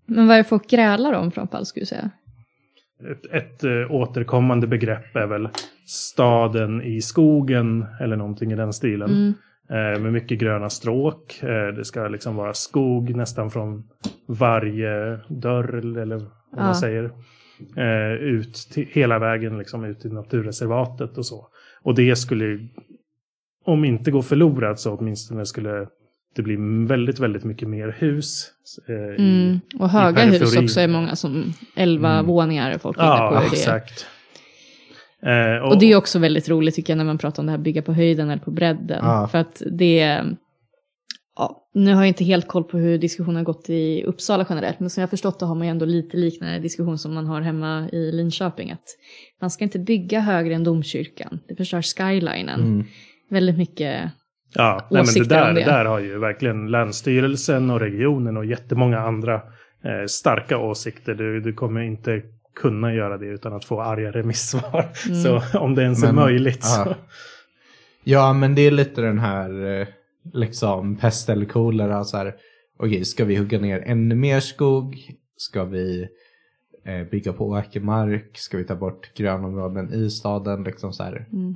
[0.06, 2.10] Men vad är det folk grälar om framför allt skulle du säga?
[3.12, 5.50] Ett, ett eh, återkommande begrepp är väl
[5.88, 9.10] staden i skogen eller någonting i den stilen.
[9.10, 9.34] Mm.
[9.70, 11.40] Eh, med mycket gröna stråk.
[11.44, 13.84] Eh, det ska liksom vara skog nästan från
[14.28, 16.64] varje dörr eller vad Ja.
[16.64, 17.12] man säger.
[17.78, 21.48] Eh, ut till, hela vägen liksom ut i naturreservatet och så.
[21.84, 22.68] Och det skulle,
[23.68, 25.88] om inte gå förlorat så åtminstone skulle
[26.36, 26.56] det bli
[26.88, 28.52] väldigt, väldigt mycket mer hus.
[28.88, 29.60] Eh, i, Mm.
[29.80, 32.26] Och höga hus också är många som 11 Mm.
[32.26, 33.14] våningar är folk inne på.
[33.14, 33.60] Ja, hur det är.
[33.60, 34.06] exakt.
[35.24, 37.60] Eh, Och det är också väldigt roligt tycker jag när man pratar om det här
[37.60, 39.00] bygga på höjden eller på bredden.
[39.02, 39.28] Ja.
[39.32, 40.24] För att det
[41.40, 44.80] Ja, nu har jag inte helt koll på hur diskussionen har gått i Uppsala generellt,
[44.80, 47.42] men som jag förstått det har man ju ändå lite liknande diskussion som man har
[47.42, 48.72] hemma i Linköping.
[48.72, 48.86] Att
[49.42, 52.60] man ska inte bygga högre än domkyrkan, det förstör skylinen.
[52.62, 52.86] Mm.
[53.30, 54.12] Väldigt mycket,
[54.54, 58.46] Ja, nej, men det där, om det där har ju verkligen Länsstyrelsen och regionen och
[58.46, 59.36] jättemånga andra
[59.84, 61.14] eh, starka åsikter.
[61.16, 62.22] Du, du kommer inte
[62.56, 64.86] kunna göra det utan att få arga remissvar.
[65.08, 65.24] Mm.
[65.24, 66.64] Så om det ens är Men- möjligt.
[66.64, 66.82] Så.
[66.90, 66.96] ja.
[68.04, 69.88] Ja, men det är lite den här eh,
[70.34, 72.04] liksom pest eller kolera.
[72.04, 72.36] Så här,
[72.80, 74.96] okej, ska vi hugga ner ännu mer skog?
[75.38, 76.08] Ska vi
[76.86, 78.38] eh, bygga på åkermark?
[78.38, 80.64] Ska vi ta bort grönområden i staden?
[80.64, 81.28] Liksom så här.
[81.34, 81.56] Mm.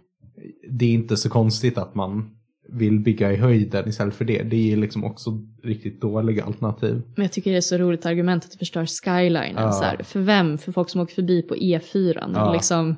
[0.69, 2.30] Det är inte så konstigt att man
[2.69, 4.43] vill bygga i höjden istället för det.
[4.43, 5.30] Det är liksom också
[5.63, 7.01] riktigt dåliga alternativ.
[7.15, 9.63] men jag tycker det är så roligt argument att det förstör skylinen.
[9.63, 9.71] Ja.
[9.71, 10.58] Så här, för vem?
[10.58, 12.32] För folk som åker förbi på E4.
[12.36, 12.54] Ja.
[12.54, 12.95] Liksom,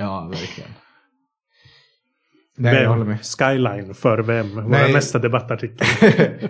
[0.00, 0.70] Ja, verkligen.
[2.56, 3.08] Nej, jag håller vem?
[3.08, 3.24] med.
[3.24, 4.54] Skyline för vem?
[4.54, 4.92] Vår Nej.
[4.92, 5.86] nästa debattartikel.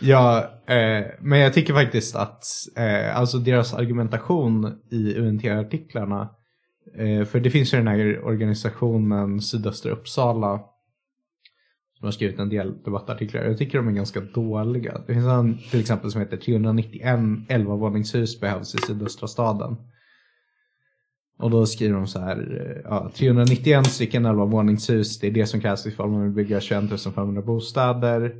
[0.00, 2.44] ja, eh, men jag tycker faktiskt att
[2.76, 6.28] eh, alltså deras argumentation i UNT-artiklarna, eh,
[6.94, 10.60] Eh, för det finns ju den här organisationen Sydöstra Uppsala
[12.02, 13.44] som har skrivit en del debattartiklar.
[13.44, 15.00] Jag tycker de är ganska dåliga.
[15.06, 17.18] Det finns en till exempel som heter 391
[17.48, 19.76] 11-våningshus behövs i sydöstra staden.
[21.38, 25.60] Och då skriver de så här, eh, ja, 391 stycken 11-våningshus, det är det som
[25.60, 28.34] krävs ifall man vill bygga 21 500 bostäder.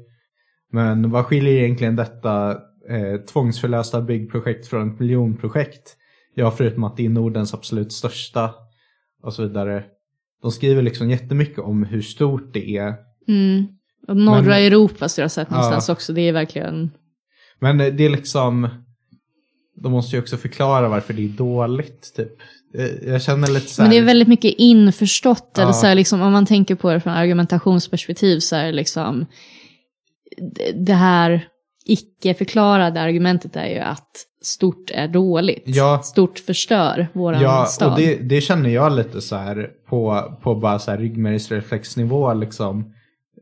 [0.73, 2.51] Men vad skiljer egentligen detta
[2.89, 5.97] eh, tvångsförlösta byggprojekt från ett miljonprojekt?
[6.35, 8.55] Ja, förutom att det är Nordens absolut största
[9.23, 9.85] och så vidare.
[10.43, 12.95] De skriver liksom jättemycket om hur stort det är.
[13.29, 13.67] Mm.
[14.09, 15.57] Och norra Men- Europa så jag har sett Ja.
[15.57, 16.13] någonstans också.
[16.13, 16.91] Det är verkligen...
[17.61, 18.69] Men det är liksom,
[19.83, 22.33] de måste ju också förklara varför det är dåligt typ.
[22.75, 25.53] Eh, Jag känner lite så här, Men det är väldigt mycket införstått.
[25.57, 25.63] Ja.
[25.63, 29.27] Eller så här, liksom, om man tänker på det från argumentationsperspektiv så är det liksom...
[30.75, 31.49] Det här
[31.87, 34.09] icke-förklarade argumentet är ju att
[34.43, 35.63] stort är dåligt.
[35.67, 36.01] Ja.
[36.05, 37.93] Stort förstör våran Ja, stad.
[37.93, 42.93] och det, det känner jag lite så här på, på bara så här ryggmärgsreflexnivå liksom.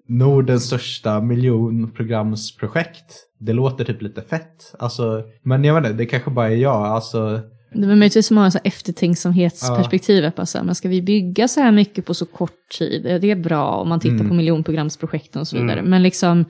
[0.09, 3.27] Nordens största miljonprogramsprojekt.
[3.39, 4.75] Det låter typ lite fett.
[4.79, 6.87] Alltså, men jag vet inte, det kanske bara är jag.
[6.87, 7.41] Alltså,
[7.75, 10.25] Det var möjligtvis som så här eftertänksamhetsperspektiv.
[10.37, 10.63] Ja.
[10.63, 13.03] Men ska vi bygga så här mycket på så kort tid?
[13.21, 14.29] Det är bra om man tittar Mm.
[14.29, 15.83] på miljonprogramsprojekten och så vidare.
[15.83, 16.45] Men liksom,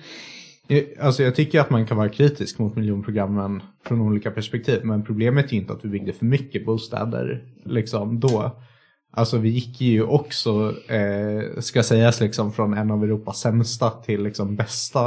[1.00, 4.80] alltså jag tycker att man kan vara kritisk mot miljonprogrammen från olika perspektiv.
[4.84, 8.60] Men problemet är ju inte att vi byggde för mycket bostäder liksom då.
[9.12, 14.22] Alltså vi gick ju också, eh, ska sägas, liksom från en av Europas sämsta till
[14.22, 15.04] liksom bästa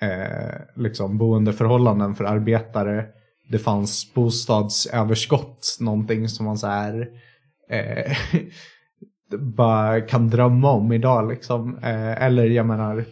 [0.00, 3.06] eh, liksom boendeförhållanden för arbetare.
[3.50, 7.08] Det fanns bostadsöverskott, någonting som man så här
[7.70, 8.16] eh,
[9.38, 11.78] bara kan drömma om idag liksom.
[11.78, 13.04] Eh, eller jag menar,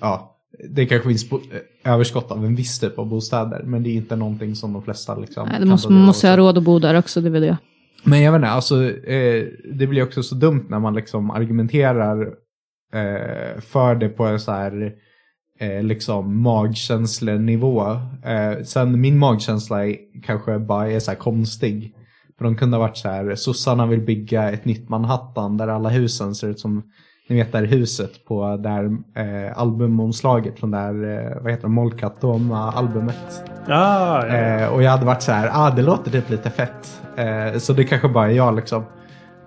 [0.00, 0.35] ja,
[0.70, 4.16] det kanske finns eh, överskott av en viss typ av bostäder, men det är inte
[4.16, 5.48] någonting som de flesta liksom.
[5.48, 7.56] nej, det måste, man måste ha råd att bo där också, det väl det.
[8.04, 12.26] Men jag vet inte, alltså, eh, det blir också så dumt när man liksom argumenterar
[12.94, 14.92] eh, för det på en så här
[15.60, 17.90] eh, liksom magkänslenivå.
[18.24, 21.94] Eh, sen min magkänsla är, kanske bara är så här konstig.
[22.38, 25.88] För de kunde ha varit så här, sossarna vill bygga ett nytt Manhattan där alla
[25.88, 26.82] husen ser ut som,
[27.28, 28.84] ni vet det här huset på där
[29.14, 33.42] eh, albumomslaget från där, eh, vad heter det, Molkatom-albumet.
[33.66, 34.36] Ah, ja.
[34.36, 37.02] Eh, och jag hade varit så här, ah det låter typ lite fett.
[37.16, 38.82] Eh, så det kanske bara är jag liksom.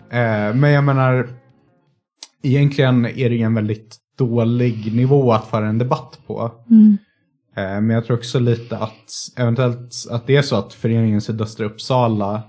[0.09, 1.29] Eh, men jag menar,
[2.43, 6.51] egentligen är det ju en väldigt dålig nivå att föra en debatt på.
[7.55, 11.65] Eh, men jag tror också lite att eventuellt att det är så att föreningen Sydöstra
[11.65, 12.41] Uppsala,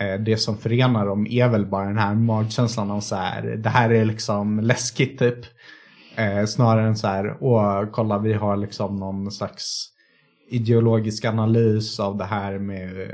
[0.00, 3.68] Eh, det som förenar dem är väl bara den här magkänslan av så här, det
[3.68, 5.38] här är liksom läskigt typ.
[6.16, 9.88] Eh, snarare än så här, åh kolla vi har liksom någon slags
[10.50, 13.10] ideologisk analys av det här med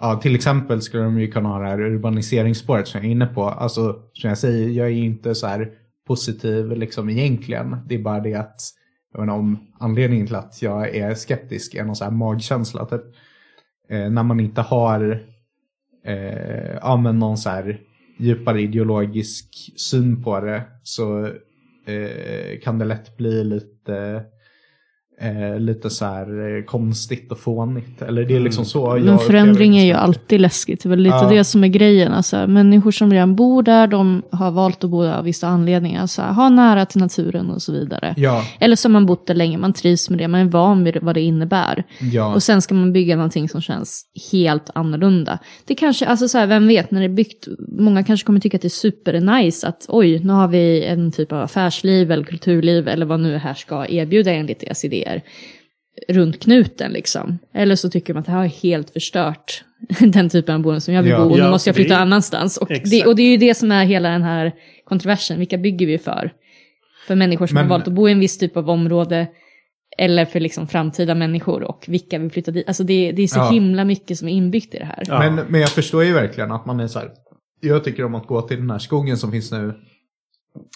[0.00, 3.26] Ja, till exempel skulle de ju kunna ha det här urbaniseringsspåret som jag är inne
[3.26, 3.44] på.
[3.44, 5.70] Alltså, som jag säger, jag är ju inte så här
[6.06, 7.76] positiv liksom egentligen.
[7.86, 8.60] Det är bara det att,
[9.12, 12.86] jag menar, om anledningen till att jag är skeptisk är någon så här magkänsla.
[12.86, 13.02] Typ.
[13.88, 15.22] Eh, när man inte har
[16.04, 17.80] eh, ja, men någon så här
[18.18, 21.26] djupare ideologisk syn på det så
[21.86, 24.24] eh, kan det lätt bli lite
[25.20, 28.02] eh, lite så här eh, konstigt och fånigt.
[28.02, 30.82] Eller det är liksom så jag Men förändring det är ju alltid läskigt.
[30.82, 31.28] Det är väl lite Ja.
[31.28, 32.12] det som är grejen.
[32.12, 36.06] Alltså, människor som redan bor där, de har valt att bo där av vissa anledningar.
[36.06, 38.14] Så här, ha nära till naturen och så vidare.
[38.16, 40.84] Ja, Eller så har man bott där länge, man trivs med det, man är van
[40.84, 41.84] vid vad det innebär.
[42.12, 42.34] ja.
[42.34, 45.38] Och sen ska man bygga någonting som känns helt annorlunda.
[45.64, 48.56] Det kanske, alltså så här, vem vet, när det är byggt, många kanske kommer tycka
[48.56, 52.88] att det är supernice att oj, nu har vi en typ av affärsliv eller kulturliv
[52.88, 55.07] eller vad nu det här ska erbjuda enligt deras idéer
[56.08, 57.38] runt knuten liksom.
[57.54, 59.64] Eller så tycker man att det här är helt förstört
[60.00, 61.18] den typen av boende som jag vill Ja.
[61.18, 62.56] bo och nu Ja, måste jag det flytta är- annanstans.
[62.56, 64.52] Och det, och det är ju det som är hela den här
[64.84, 66.32] kontroversen, vilka bygger vi för?
[67.06, 69.26] För människor som Men- har valt att bo i en viss typ av område
[69.98, 72.68] eller för liksom framtida människor och vilka vill flytta dit.
[72.68, 73.50] Alltså det, det är så Ja.
[73.50, 75.30] himla mycket som är inbyggt i det här.
[75.30, 77.08] Men, men jag förstår ju verkligen att man är så här.
[77.60, 79.74] Jag tycker om att gå till den här skogen som finns nu.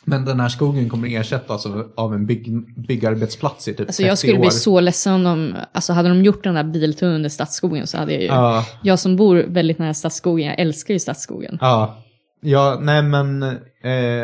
[0.04, 4.08] Men den här skogen kommer ersättas av, av en bygg, byggarbetsplats i typ Alltså 30
[4.08, 4.40] jag skulle år.
[4.40, 7.99] bli så ledsen om de, alltså hade de gjort den där biltunneln under Stadsskogen så
[7.99, 11.59] hade jag ju, Ja, jag som bor väldigt nära Stadsskogen, jag älskar ju Stadsskogen.
[11.61, 11.99] ja.
[12.44, 13.51] Ja, nej men, eh,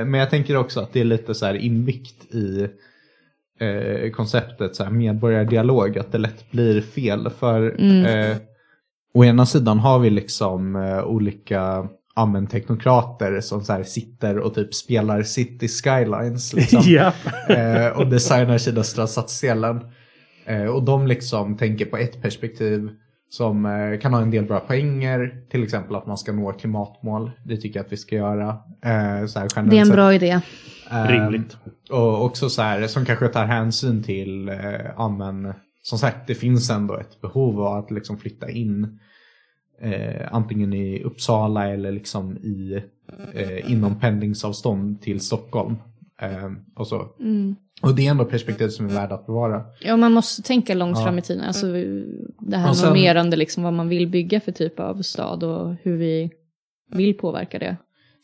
[0.06, 2.68] men jag tänker också att det är lite så här inbyggt i
[3.60, 7.30] eh, konceptet så här medborgardialog, att det lätt blir fel.
[7.38, 8.04] För Mm.
[8.30, 8.36] eh,
[9.14, 11.88] å ena sidan har vi liksom eh, olika
[12.18, 16.52] ja, men, teknokrater som så här sitter och typ spelar City Skylines.
[16.52, 16.82] Liksom.
[16.86, 17.12] ja.
[17.48, 19.80] eh, och designar sina stadsdelen.
[20.44, 22.90] Eh, och de liksom tänker på ett perspektiv
[23.30, 25.42] som eh, kan ha en del bra poänger.
[25.50, 27.30] Till exempel att man ska nå klimatmål.
[27.44, 28.48] Det tycker jag att vi ska göra.
[28.84, 30.40] Eh, så här, Det är en bra idé.
[30.90, 31.56] Eh, Rimligt.
[31.90, 34.56] Och också så här, som kanske tar hänsyn till, eh,
[34.96, 38.98] ja men, som sagt, det finns ändå ett behov av att liksom flytta in
[39.80, 42.82] eh, antingen i Uppsala eller liksom i,
[43.34, 45.76] eh, inom pendlingsavstånd till Stockholm.
[46.22, 47.06] Eh, och, så.
[47.20, 47.56] Mm.
[47.82, 49.64] och det är ändå perspektiv som är värda att bevara.
[49.80, 51.04] Ja, man måste tänka långt Ja.
[51.04, 51.44] fram i tiden.
[51.44, 51.66] Alltså,
[52.40, 55.74] det här Och sen- normerande, liksom, vad man vill bygga för typ av stad och
[55.82, 56.30] hur vi
[56.90, 57.76] vill påverka det.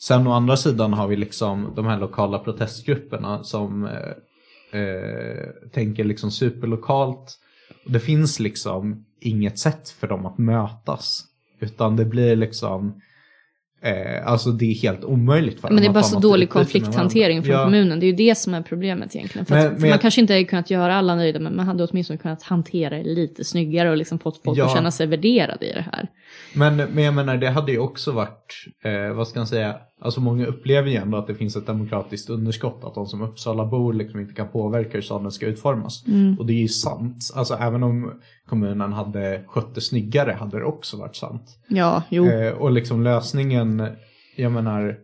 [0.03, 6.05] Sen å andra sidan har vi liksom de här lokala protestgrupperna som eh, eh, tänker
[6.05, 7.39] liksom superlokalt.
[7.87, 11.25] Det finns liksom inget sätt för dem att mötas.
[11.61, 13.01] Utan det blir liksom,
[13.83, 17.55] eh, alltså det är helt omöjligt för Men det är bara så dålig konflikthantering från
[17.55, 18.01] Ja, kommunen.
[18.01, 19.47] Det är ju det som är problemet egentligen.
[19.47, 21.67] För, Men- att, men för man kanske inte hade kunnat göra alla nöjda, men man
[21.67, 24.67] hade åtminstone kunnat hantera det lite snyggare och liksom fått folk Ja.
[24.67, 26.09] att känna sig värderade i det här.
[26.55, 30.21] Men, men jag menar det hade ju också varit, eh, vad ska man säga, alltså
[30.21, 32.85] många upplever ju ändå att det finns ett demokratiskt underskott.
[32.85, 36.07] Att de som Uppsalabor liksom inte kan påverka hur staden ska utformas.
[36.07, 36.39] Mm.
[36.39, 37.17] Och det är ju sant.
[37.35, 38.13] Alltså även om
[38.49, 41.59] kommunen hade skött det snyggare hade det också varit sant.
[41.69, 42.27] Ja, jo.
[42.27, 43.87] Eh, och liksom lösningen,
[44.37, 44.97] jag menar,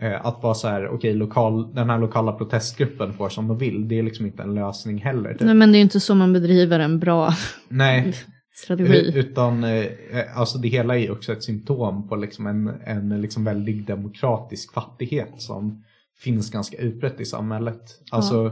[0.00, 3.88] eh, att vara så här, okej, lokal, den här lokala protestgruppen får som de vill.
[3.88, 5.32] Det är liksom inte en lösning heller.
[5.32, 5.42] Typ.
[5.42, 7.34] Nej, men det är ju inte så man bedriver en bra
[7.68, 8.14] Nej,
[8.54, 9.12] strategi.
[9.14, 9.86] Utan eh,
[10.34, 15.32] alltså det hela är också ett symptom på liksom en, en liksom väldigt demokratisk fattighet
[15.36, 15.84] som
[16.18, 17.82] finns ganska utbrett i samhället.
[18.10, 18.46] Alltså,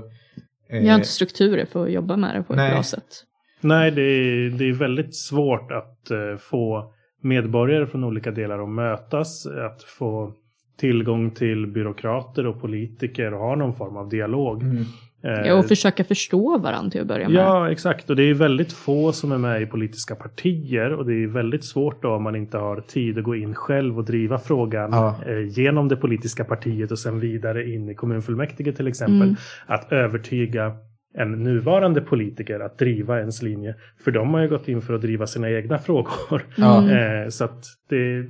[0.69, 2.73] eh, Vi har inte strukturer för att jobba med det på ett Nej.
[2.73, 3.25] bra sätt.
[3.63, 6.93] Nej, det är, det är väldigt svårt att eh, få
[7.23, 10.33] medborgare från olika delar att mötas, att få
[10.81, 14.63] tillgång till byråkrater och politiker och ha någon form av dialog.
[14.63, 14.85] mm,
[15.25, 17.37] Eh, Ja, och försöka förstå varandra till att börja med.
[17.43, 18.11] Ja, exakt.
[18.11, 21.65] Och det är väldigt få som är med i politiska partier och det är väldigt
[21.65, 25.17] svårt då om man inte har tid att gå in själv och driva frågan Ja.
[25.27, 29.23] eh, genom det politiska partiet och sen vidare in i kommunfullmäktige till exempel.
[29.23, 29.37] Mm.
[29.67, 30.73] Att övertyga
[31.15, 33.75] en nuvarande politiker att driva ens linje.
[34.05, 36.47] För de har ju gått in för att driva sina egna frågor.
[36.59, 36.89] Mm.
[36.89, 38.23] Eh, så att det,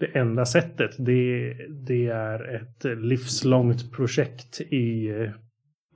[0.00, 1.54] det enda sättet det,
[1.86, 5.30] det är ett livslångt projekt i eh,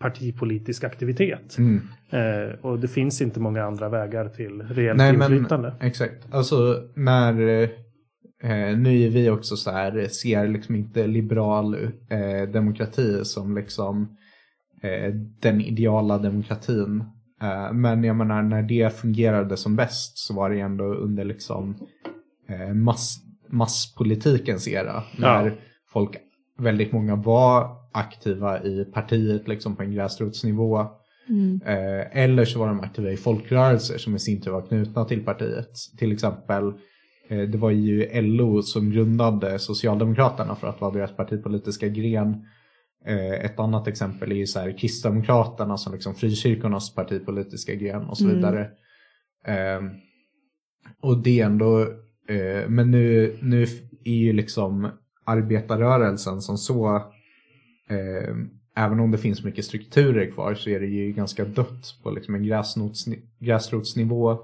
[0.01, 1.59] partipolitisk aktivitet.
[1.59, 1.81] mm.
[2.11, 5.75] Eh, och det finns inte många andra vägar till reellt Nej, men inflytande.
[5.81, 6.27] exakt.
[6.31, 7.63] Alltså när,
[8.43, 11.75] eh, nu är vi också så här, ser liksom inte liberal
[12.11, 14.09] eh, demokrati som liksom eh,
[15.41, 17.05] den ideala demokratin.
[17.43, 21.77] Eh, men jag menar när det fungerade som bäst så var det ändå under liksom
[22.49, 23.19] eh, mass,
[23.49, 25.03] masspolitikens era.
[25.17, 25.53] När Ja.
[25.93, 26.17] folk,
[26.59, 30.87] väldigt många var aktiva i partiet liksom på en gräsrotsnivå.
[31.29, 31.61] Mm.
[31.67, 35.25] Eh, eller så var de aktiva i folkrörelser som i sin tur var knutna till
[35.25, 35.71] partiet.
[35.99, 36.73] Till exempel,
[37.29, 42.47] eh, det var ju LO som grundade Socialdemokraterna för att vara deras partipolitiska gren.
[43.05, 48.19] Eh, ett annat exempel är ju så här Kristdemokraterna som liksom frikyrkornas partipolitiska gren och
[48.19, 48.37] så Mm.
[48.37, 48.71] vidare.
[49.47, 49.81] Eh,
[51.01, 51.81] och det är ändå,
[52.29, 53.63] eh, men nu, nu
[54.05, 54.89] är ju liksom
[55.25, 56.97] arbetarrörelsen som så
[57.89, 58.35] eh,
[58.77, 62.35] även om det finns mycket strukturer kvar så är det ju ganska dött på liksom
[62.35, 64.39] en gräsrotsni- gräsrotsnivå.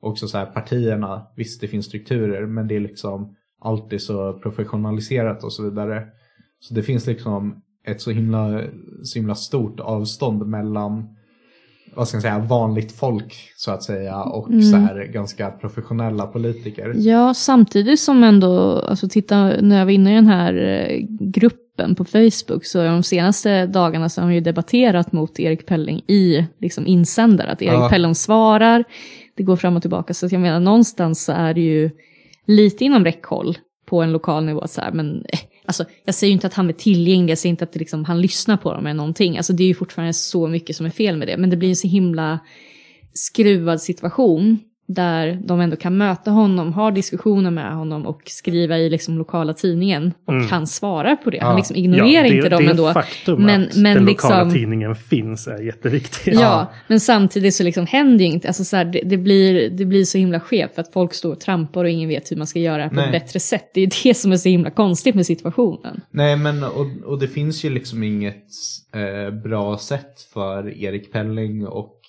[0.00, 5.44] Också så här partierna, visst det finns strukturer men det är liksom alltid så professionaliserat
[5.44, 6.08] och så vidare.
[6.60, 8.60] Så det finns liksom ett så himla,
[9.02, 11.08] så himla stort avstånd mellan
[11.96, 14.62] vad ska jag säga, vanligt folk så att säga och Mm.
[14.62, 16.92] så här ganska professionella politiker.
[16.96, 21.94] Ja, samtidigt som ändå, alltså titta, när jag var inne i den här eh, gruppen
[21.94, 26.46] på Facebook så de senaste dagarna så har de ju debatterat mot Erik Pelling i
[26.60, 27.50] liksom insändare.
[27.50, 27.88] Att Erik Ja.
[27.88, 28.84] Pelling svarar,
[29.36, 30.14] det går fram och tillbaka.
[30.14, 31.90] Så jag menar någonstans så är det ju
[32.46, 34.66] lite inom räckhåll på en lokal nivå.
[34.66, 37.50] Så här, men eh, alltså, jag säger ju inte att han är tillgänglig, jag säger
[37.50, 39.36] inte att liksom, han lyssnar på dem eller någonting.
[39.36, 41.36] Alltså, det är ju fortfarande så mycket som är fel med det.
[41.36, 42.38] Men det blir en så himla
[43.14, 48.90] skruvad situation där de ändå kan möta honom, ha diskussioner med honom och skriva i
[48.90, 50.12] liksom lokala tidningen.
[50.26, 50.46] Och Mm.
[50.48, 51.36] han svarar på det.
[51.36, 51.44] Ja.
[51.44, 52.92] Han liksom ignorerar det, inte dem det ändå.
[52.92, 56.34] faktum Men- att men den liksom- lokala tidningen finns är jätteviktigt.
[56.40, 59.84] Ja, men samtidigt så liksom händer ju inte, alltså så här, det, det, blir, det
[59.84, 62.46] blir så himla skevt för att folk står och trampar och ingen vet hur man
[62.46, 63.04] ska göra det på Nej.
[63.04, 63.70] ett bättre sätt.
[63.74, 66.00] Det är det som är så himla konstigt med situationen.
[66.10, 68.44] Nej, men och, och det finns ju liksom inget
[68.94, 72.00] eh, bra sätt för Erik Pelling och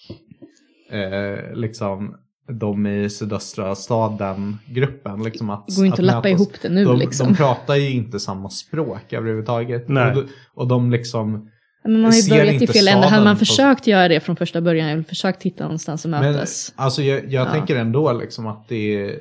[0.92, 2.16] eh, liksom
[2.48, 5.24] de i sydöstra staden-gruppen.
[5.24, 6.32] Liksom att, Det går inte att lappa mötas.
[6.42, 7.28] ihop det nu de, liksom.
[7.28, 9.88] De pratar ju inte samma språk överhuvudtaget.
[9.90, 10.10] Nej.
[10.10, 11.50] Och, de- och de liksom...
[11.84, 13.08] Men man har ju ser börjat i inte fel ände.
[13.08, 16.22] Hade man på- försökt göra det från första början, eller försökt hitta någonstans att Men
[16.34, 16.74] mötas.
[16.76, 17.52] alltså jag, jag Ja.
[17.52, 19.20] tänker ändå liksom att det är,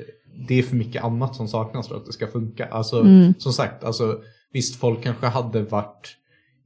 [0.49, 2.67] det är för mycket annat som saknas för att det ska funka.
[2.67, 3.35] Alltså Mm.
[3.39, 4.19] som sagt, alltså,
[4.53, 6.17] visst folk kanske hade varit,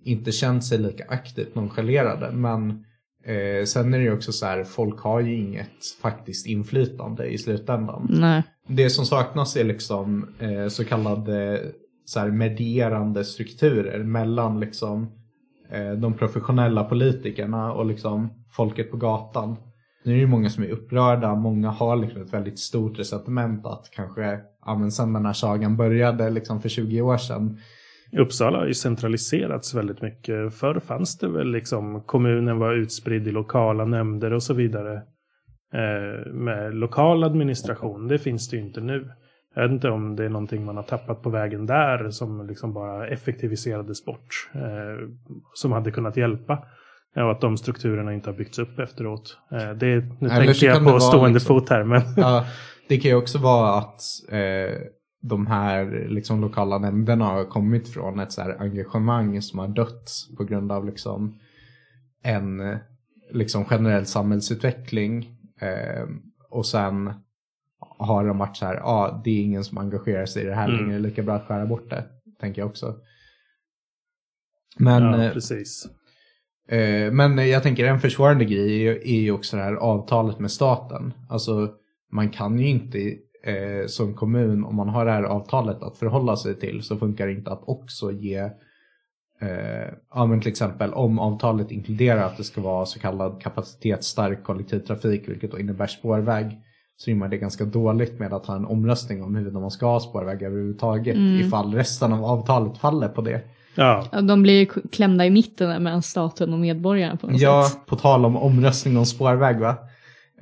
[0.05, 2.31] inte känt sig lika aktivt nonchalerade.
[2.33, 2.85] Men
[3.29, 7.39] eh, sen är det ju också så här, folk har ju inget faktiskt inflytande i
[7.39, 8.07] slutändan.
[8.11, 8.43] Nej.
[8.67, 11.63] Det som saknas är liksom eh, så kallade
[12.05, 15.13] så här, medierande strukturer mellan liksom
[15.71, 19.57] eh, de professionella politikerna och liksom folket på gatan.
[20.05, 23.67] Nu är det ju många som är upprörda, många har liksom ett väldigt stort resentiment
[23.67, 27.59] att kanske, ja men sen den här sagan började liksom för 20 år sedan.
[28.17, 30.55] Uppsala har ju centraliserats väldigt mycket.
[30.55, 35.03] Förr fanns det väl liksom kommunen var utspridd i lokala nämnder och så vidare.
[35.75, 39.09] Eh, med lokal administration, det finns det ju inte nu.
[39.55, 42.73] Jag vet inte om det är någonting man har tappat på vägen där som liksom
[42.73, 44.51] bara effektiviserades bort.
[44.55, 45.09] Eh,
[45.55, 46.65] som hade kunnat hjälpa.
[47.15, 49.39] Ja, Och att de strukturerna inte har byggts upp efteråt.
[49.53, 49.87] Eh, det,
[50.21, 51.85] nu Eller tänker jag på stående liksom- fot här.
[51.85, 52.47] Men Ja,
[52.89, 54.79] det kan ju också vara att eh,
[55.21, 60.11] de här liksom, lokala nämnderna har kommit från ett så här, engagemang som har dött
[60.37, 61.39] på grund av liksom,
[62.23, 62.79] en
[63.33, 65.37] liksom, generell samhällsutveckling.
[65.61, 66.09] Eh,
[66.51, 67.13] och sen
[67.99, 70.55] har de varit så här, ja ah, det är ingen som engagerar sig i det
[70.55, 70.81] här Mm.
[70.81, 72.05] längre, lika bra att skära bort det,
[72.41, 72.95] tänker jag också.
[74.79, 75.87] Men, ja, eh, precis.
[76.69, 81.13] Eh, men jag tänker en försvarande grej är ju också det här avtalet med staten.
[81.29, 81.75] Alltså
[82.13, 83.17] man kan ju inte
[83.49, 87.27] eh, som kommun, om man har det här avtalet att förhålla sig till så funkar
[87.27, 88.37] det inte att också ge
[89.41, 94.45] eh, ja, men till exempel om avtalet inkluderar att det ska vara så kallad kapacitetsstark
[94.45, 96.59] kollektivtrafik, vilket då innebär spårväg,
[96.97, 100.01] så rimmar det ganska dåligt med att ha en omröstning om huruvida man ska ha
[100.01, 103.41] spårväg överhuvudtaget ifall resten av avtalet faller på det.
[103.75, 107.69] Ja, Ja, de blir ju klämda i mitten mellan staten och medborgarna på något Ja,
[107.71, 107.87] sätt.
[107.87, 109.75] på tal om omröstning om spårväg va.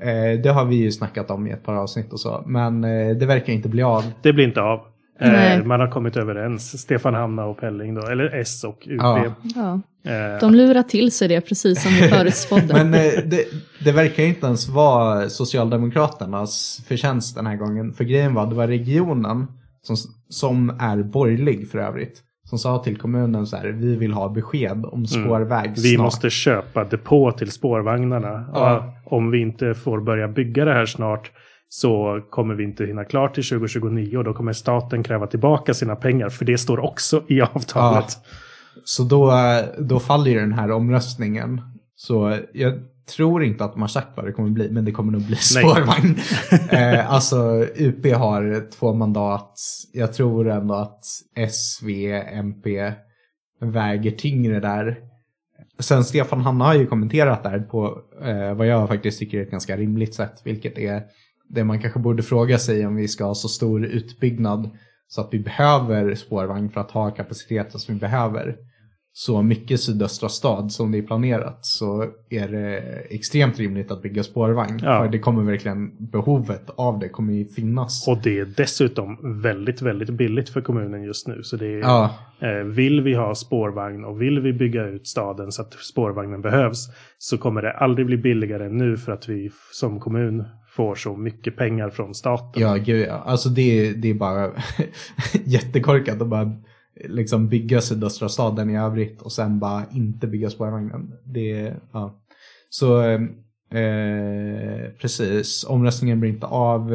[0.00, 2.42] Eh, det har vi ju snackat om i ett par avsnitt och så.
[2.46, 4.04] Men eh, det verkar inte bli av.
[4.22, 4.80] Det blir inte av.
[5.20, 5.58] Nej.
[5.58, 6.80] Eh, man har kommit överens.
[6.82, 9.00] Stefan Hanna och Pelling då, eller S och UP.
[9.02, 9.34] Ja.
[9.54, 9.80] Ja.
[10.40, 12.84] De lurar till sig det precis som vi förutspådde.
[12.84, 12.90] Men
[13.30, 13.44] det,
[13.84, 17.92] det verkar inte ens vara Socialdemokraternas förtjänst den här gången.
[17.92, 19.46] För grejen var, det var regionen
[19.82, 19.96] som,
[20.28, 22.22] som är borgerlig för övrigt.
[22.48, 25.72] Som sa till kommunen så här, vi vill ha besked om spårväg Mm.
[25.74, 26.04] vi snart.
[26.04, 28.50] måste köpa depå till spårvagnarna.
[28.54, 28.94] Ja.
[29.04, 31.30] Om vi inte får börja bygga det här snart
[31.68, 35.96] så kommer vi inte hinna klart till 2029 och då kommer staten kräva tillbaka sina
[35.96, 38.06] pengar för det står också i avtalet.
[38.84, 39.32] Så då,
[39.78, 41.60] då faller ju den här omröstningen.
[41.96, 42.72] Så jag
[43.06, 45.36] tror inte att de har sagt vad det kommer bli, men det kommer nog bli
[45.36, 46.18] spårvagn.
[46.70, 49.60] eh, alltså UP har två mandat.
[49.92, 51.04] Jag tror ändå att
[51.36, 52.92] S, V, MP
[53.60, 54.98] väger tyngre där.
[55.78, 59.50] Sen Stefan Hanna har ju kommenterat där på eh, vad jag faktiskt tycker är ett
[59.50, 61.02] ganska rimligt sätt, vilket är
[61.48, 64.70] det man kanske borde fråga sig om vi ska ha så stor utbyggnad
[65.08, 68.56] så att vi behöver spårvagn för att ha kapaciteten som vi behöver
[69.18, 72.78] så mycket sydöstra stad som det är planerat så är det
[73.10, 74.80] extremt rimligt att bygga spårvagn.
[74.82, 75.02] Ja.
[75.02, 78.08] För det kommer verkligen, behovet av det kommer ju finnas.
[78.08, 81.42] Och det är dessutom väldigt, väldigt billigt för kommunen just nu.
[81.42, 85.52] Så det är, Ja, eh, vill vi ha spårvagn och vill vi bygga ut staden
[85.52, 86.88] så att spårvagnen behövs
[87.18, 91.16] så kommer det aldrig bli billigare än nu för att vi som kommun får så
[91.16, 92.62] mycket pengar från staten.
[92.62, 93.22] ja gud ja.
[93.26, 94.50] Alltså det, det är bara
[95.44, 96.52] jättekorkat att bara
[97.04, 101.12] liksom bygga sydöstra staden i övrigt och sen bara inte bygga spårvagnen.
[101.24, 102.14] Det, ja.
[102.68, 103.20] Så eh,
[105.00, 106.92] precis, omröstningen blir inte av.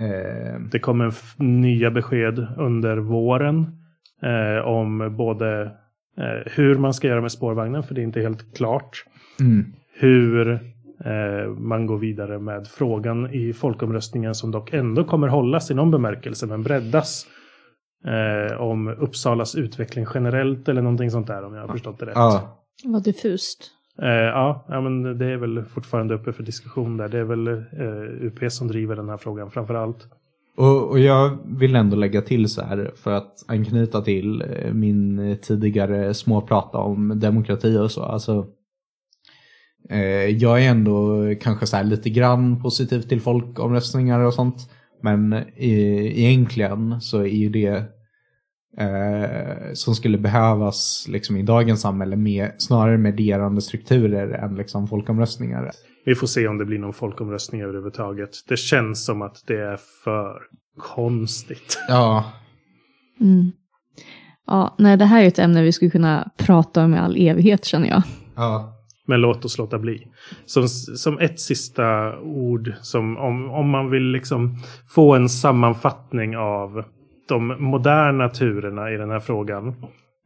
[0.00, 3.66] Eh, Det kommer nya besked under våren
[4.22, 5.62] eh, om både
[6.18, 9.04] eh, hur man ska göra med spårvagnen, för det är inte helt klart.
[9.40, 9.64] mm.
[9.98, 10.52] Hur
[11.04, 15.90] eh, man går vidare med frågan i folkomröstningen som dock ändå kommer hållas i någon
[15.90, 17.26] bemärkelse, men breddas.
[18.06, 22.12] Eh, om Uppsalas utveckling generellt eller någonting sånt där om jag har förstått det rätt.
[22.14, 23.70] Ja, Vad diffust.
[24.02, 27.08] Eh, ja, ja, men det är väl fortfarande uppe för diskussion där.
[27.08, 30.06] Det är väl eh, UP som driver den här frågan framför allt.
[30.56, 35.36] Och, och jag vill ändå lägga till så här för att anknyta till eh, min
[35.42, 38.02] tidigare småprata om demokrati och så.
[38.02, 38.46] Alltså,
[39.90, 44.70] eh, jag är ändå kanske så här lite grann positiv till folkomröstningar och sånt.
[45.02, 47.95] Men eh, egentligen så är ju det
[48.78, 55.70] eh, som skulle behövas liksom, i dagens samhälle med snarare medierande strukturer än liksom, folkomröstningar.
[56.04, 58.30] Vi får se om det blir någon folkomröstning överhuvudtaget.
[58.48, 60.42] Det känns som att det är för
[60.78, 61.78] konstigt.
[61.88, 62.24] Ja,
[63.20, 63.52] Mm.
[64.46, 67.64] Ja, nej, det här är ett ämne vi skulle kunna prata om i all evighet
[67.64, 68.02] känner jag.
[68.36, 68.72] ja.
[69.08, 70.06] Men låt oss låta bli.
[70.46, 74.58] Som, som ett sista ord, som om, om man vill liksom
[74.88, 76.84] få en sammanfattning av
[77.28, 79.68] de moderna turerna i den här frågan.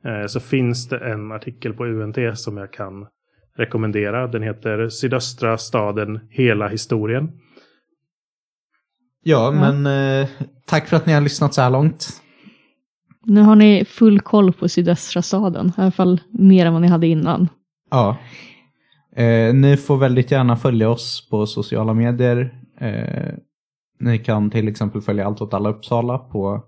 [0.05, 3.07] Eh, så finns det en artikel på UNT som jag kan
[3.57, 4.27] rekommendera.
[4.27, 7.31] Den heter Sydöstra staden, hela historien.
[9.23, 10.29] Ja, men eh,
[10.67, 12.09] tack för att ni har lyssnat så här långt.
[13.25, 16.89] Nu har ni full koll på sydöstra staden, i alla fall mer än vad ni
[16.89, 17.49] hade innan.
[17.91, 18.17] Ja.
[19.17, 22.55] Eh, ni får väldigt gärna följa oss på sociala medier.
[22.81, 23.35] Eh,
[24.01, 26.65] ni kan till exempel följa Allt åt alla Uppsala på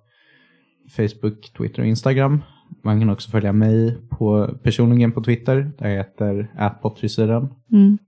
[0.97, 2.43] Facebook, Twitter och Instagram.
[2.85, 5.73] Man kan också följa mig på, personligen på Twitter.
[5.79, 7.49] Där jag heter atpottrisyren.
[7.73, 7.99] Mm.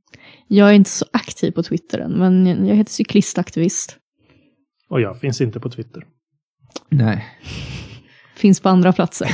[0.48, 3.96] Jag är inte så aktiv på Twitter än, men jag heter cyklistaktivist.
[4.88, 6.02] Och jag finns inte på Twitter.
[6.88, 7.24] Nej.
[8.36, 9.28] Finns på andra platser.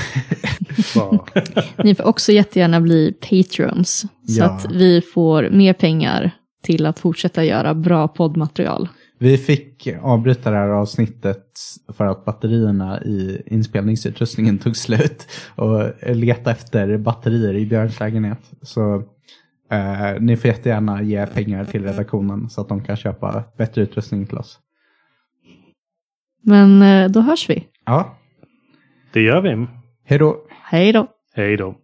[1.84, 4.45] Ni får också jättegärna bli patrons, så Ja.
[4.45, 6.30] att vi får mer pengar
[6.62, 8.88] till att fortsätta göra bra poddmaterial.
[9.23, 11.45] Vi fick avbryta det här avsnittet
[11.89, 18.51] för att batterierna i inspelningsutrustningen tog slut och leta efter batterier i Björns lägenhet.
[18.62, 18.95] Så
[19.71, 24.27] eh, ni får jättegärna ge pengar till redaktionen så att de kan köpa bättre utrustning
[24.27, 24.59] till oss.
[26.43, 27.66] Men eh, då hörs vi.
[27.87, 28.18] Ja,
[29.12, 29.66] Det gör vi.
[30.05, 30.37] hej då!
[30.62, 31.07] Hej då!
[31.35, 31.75] Hej då.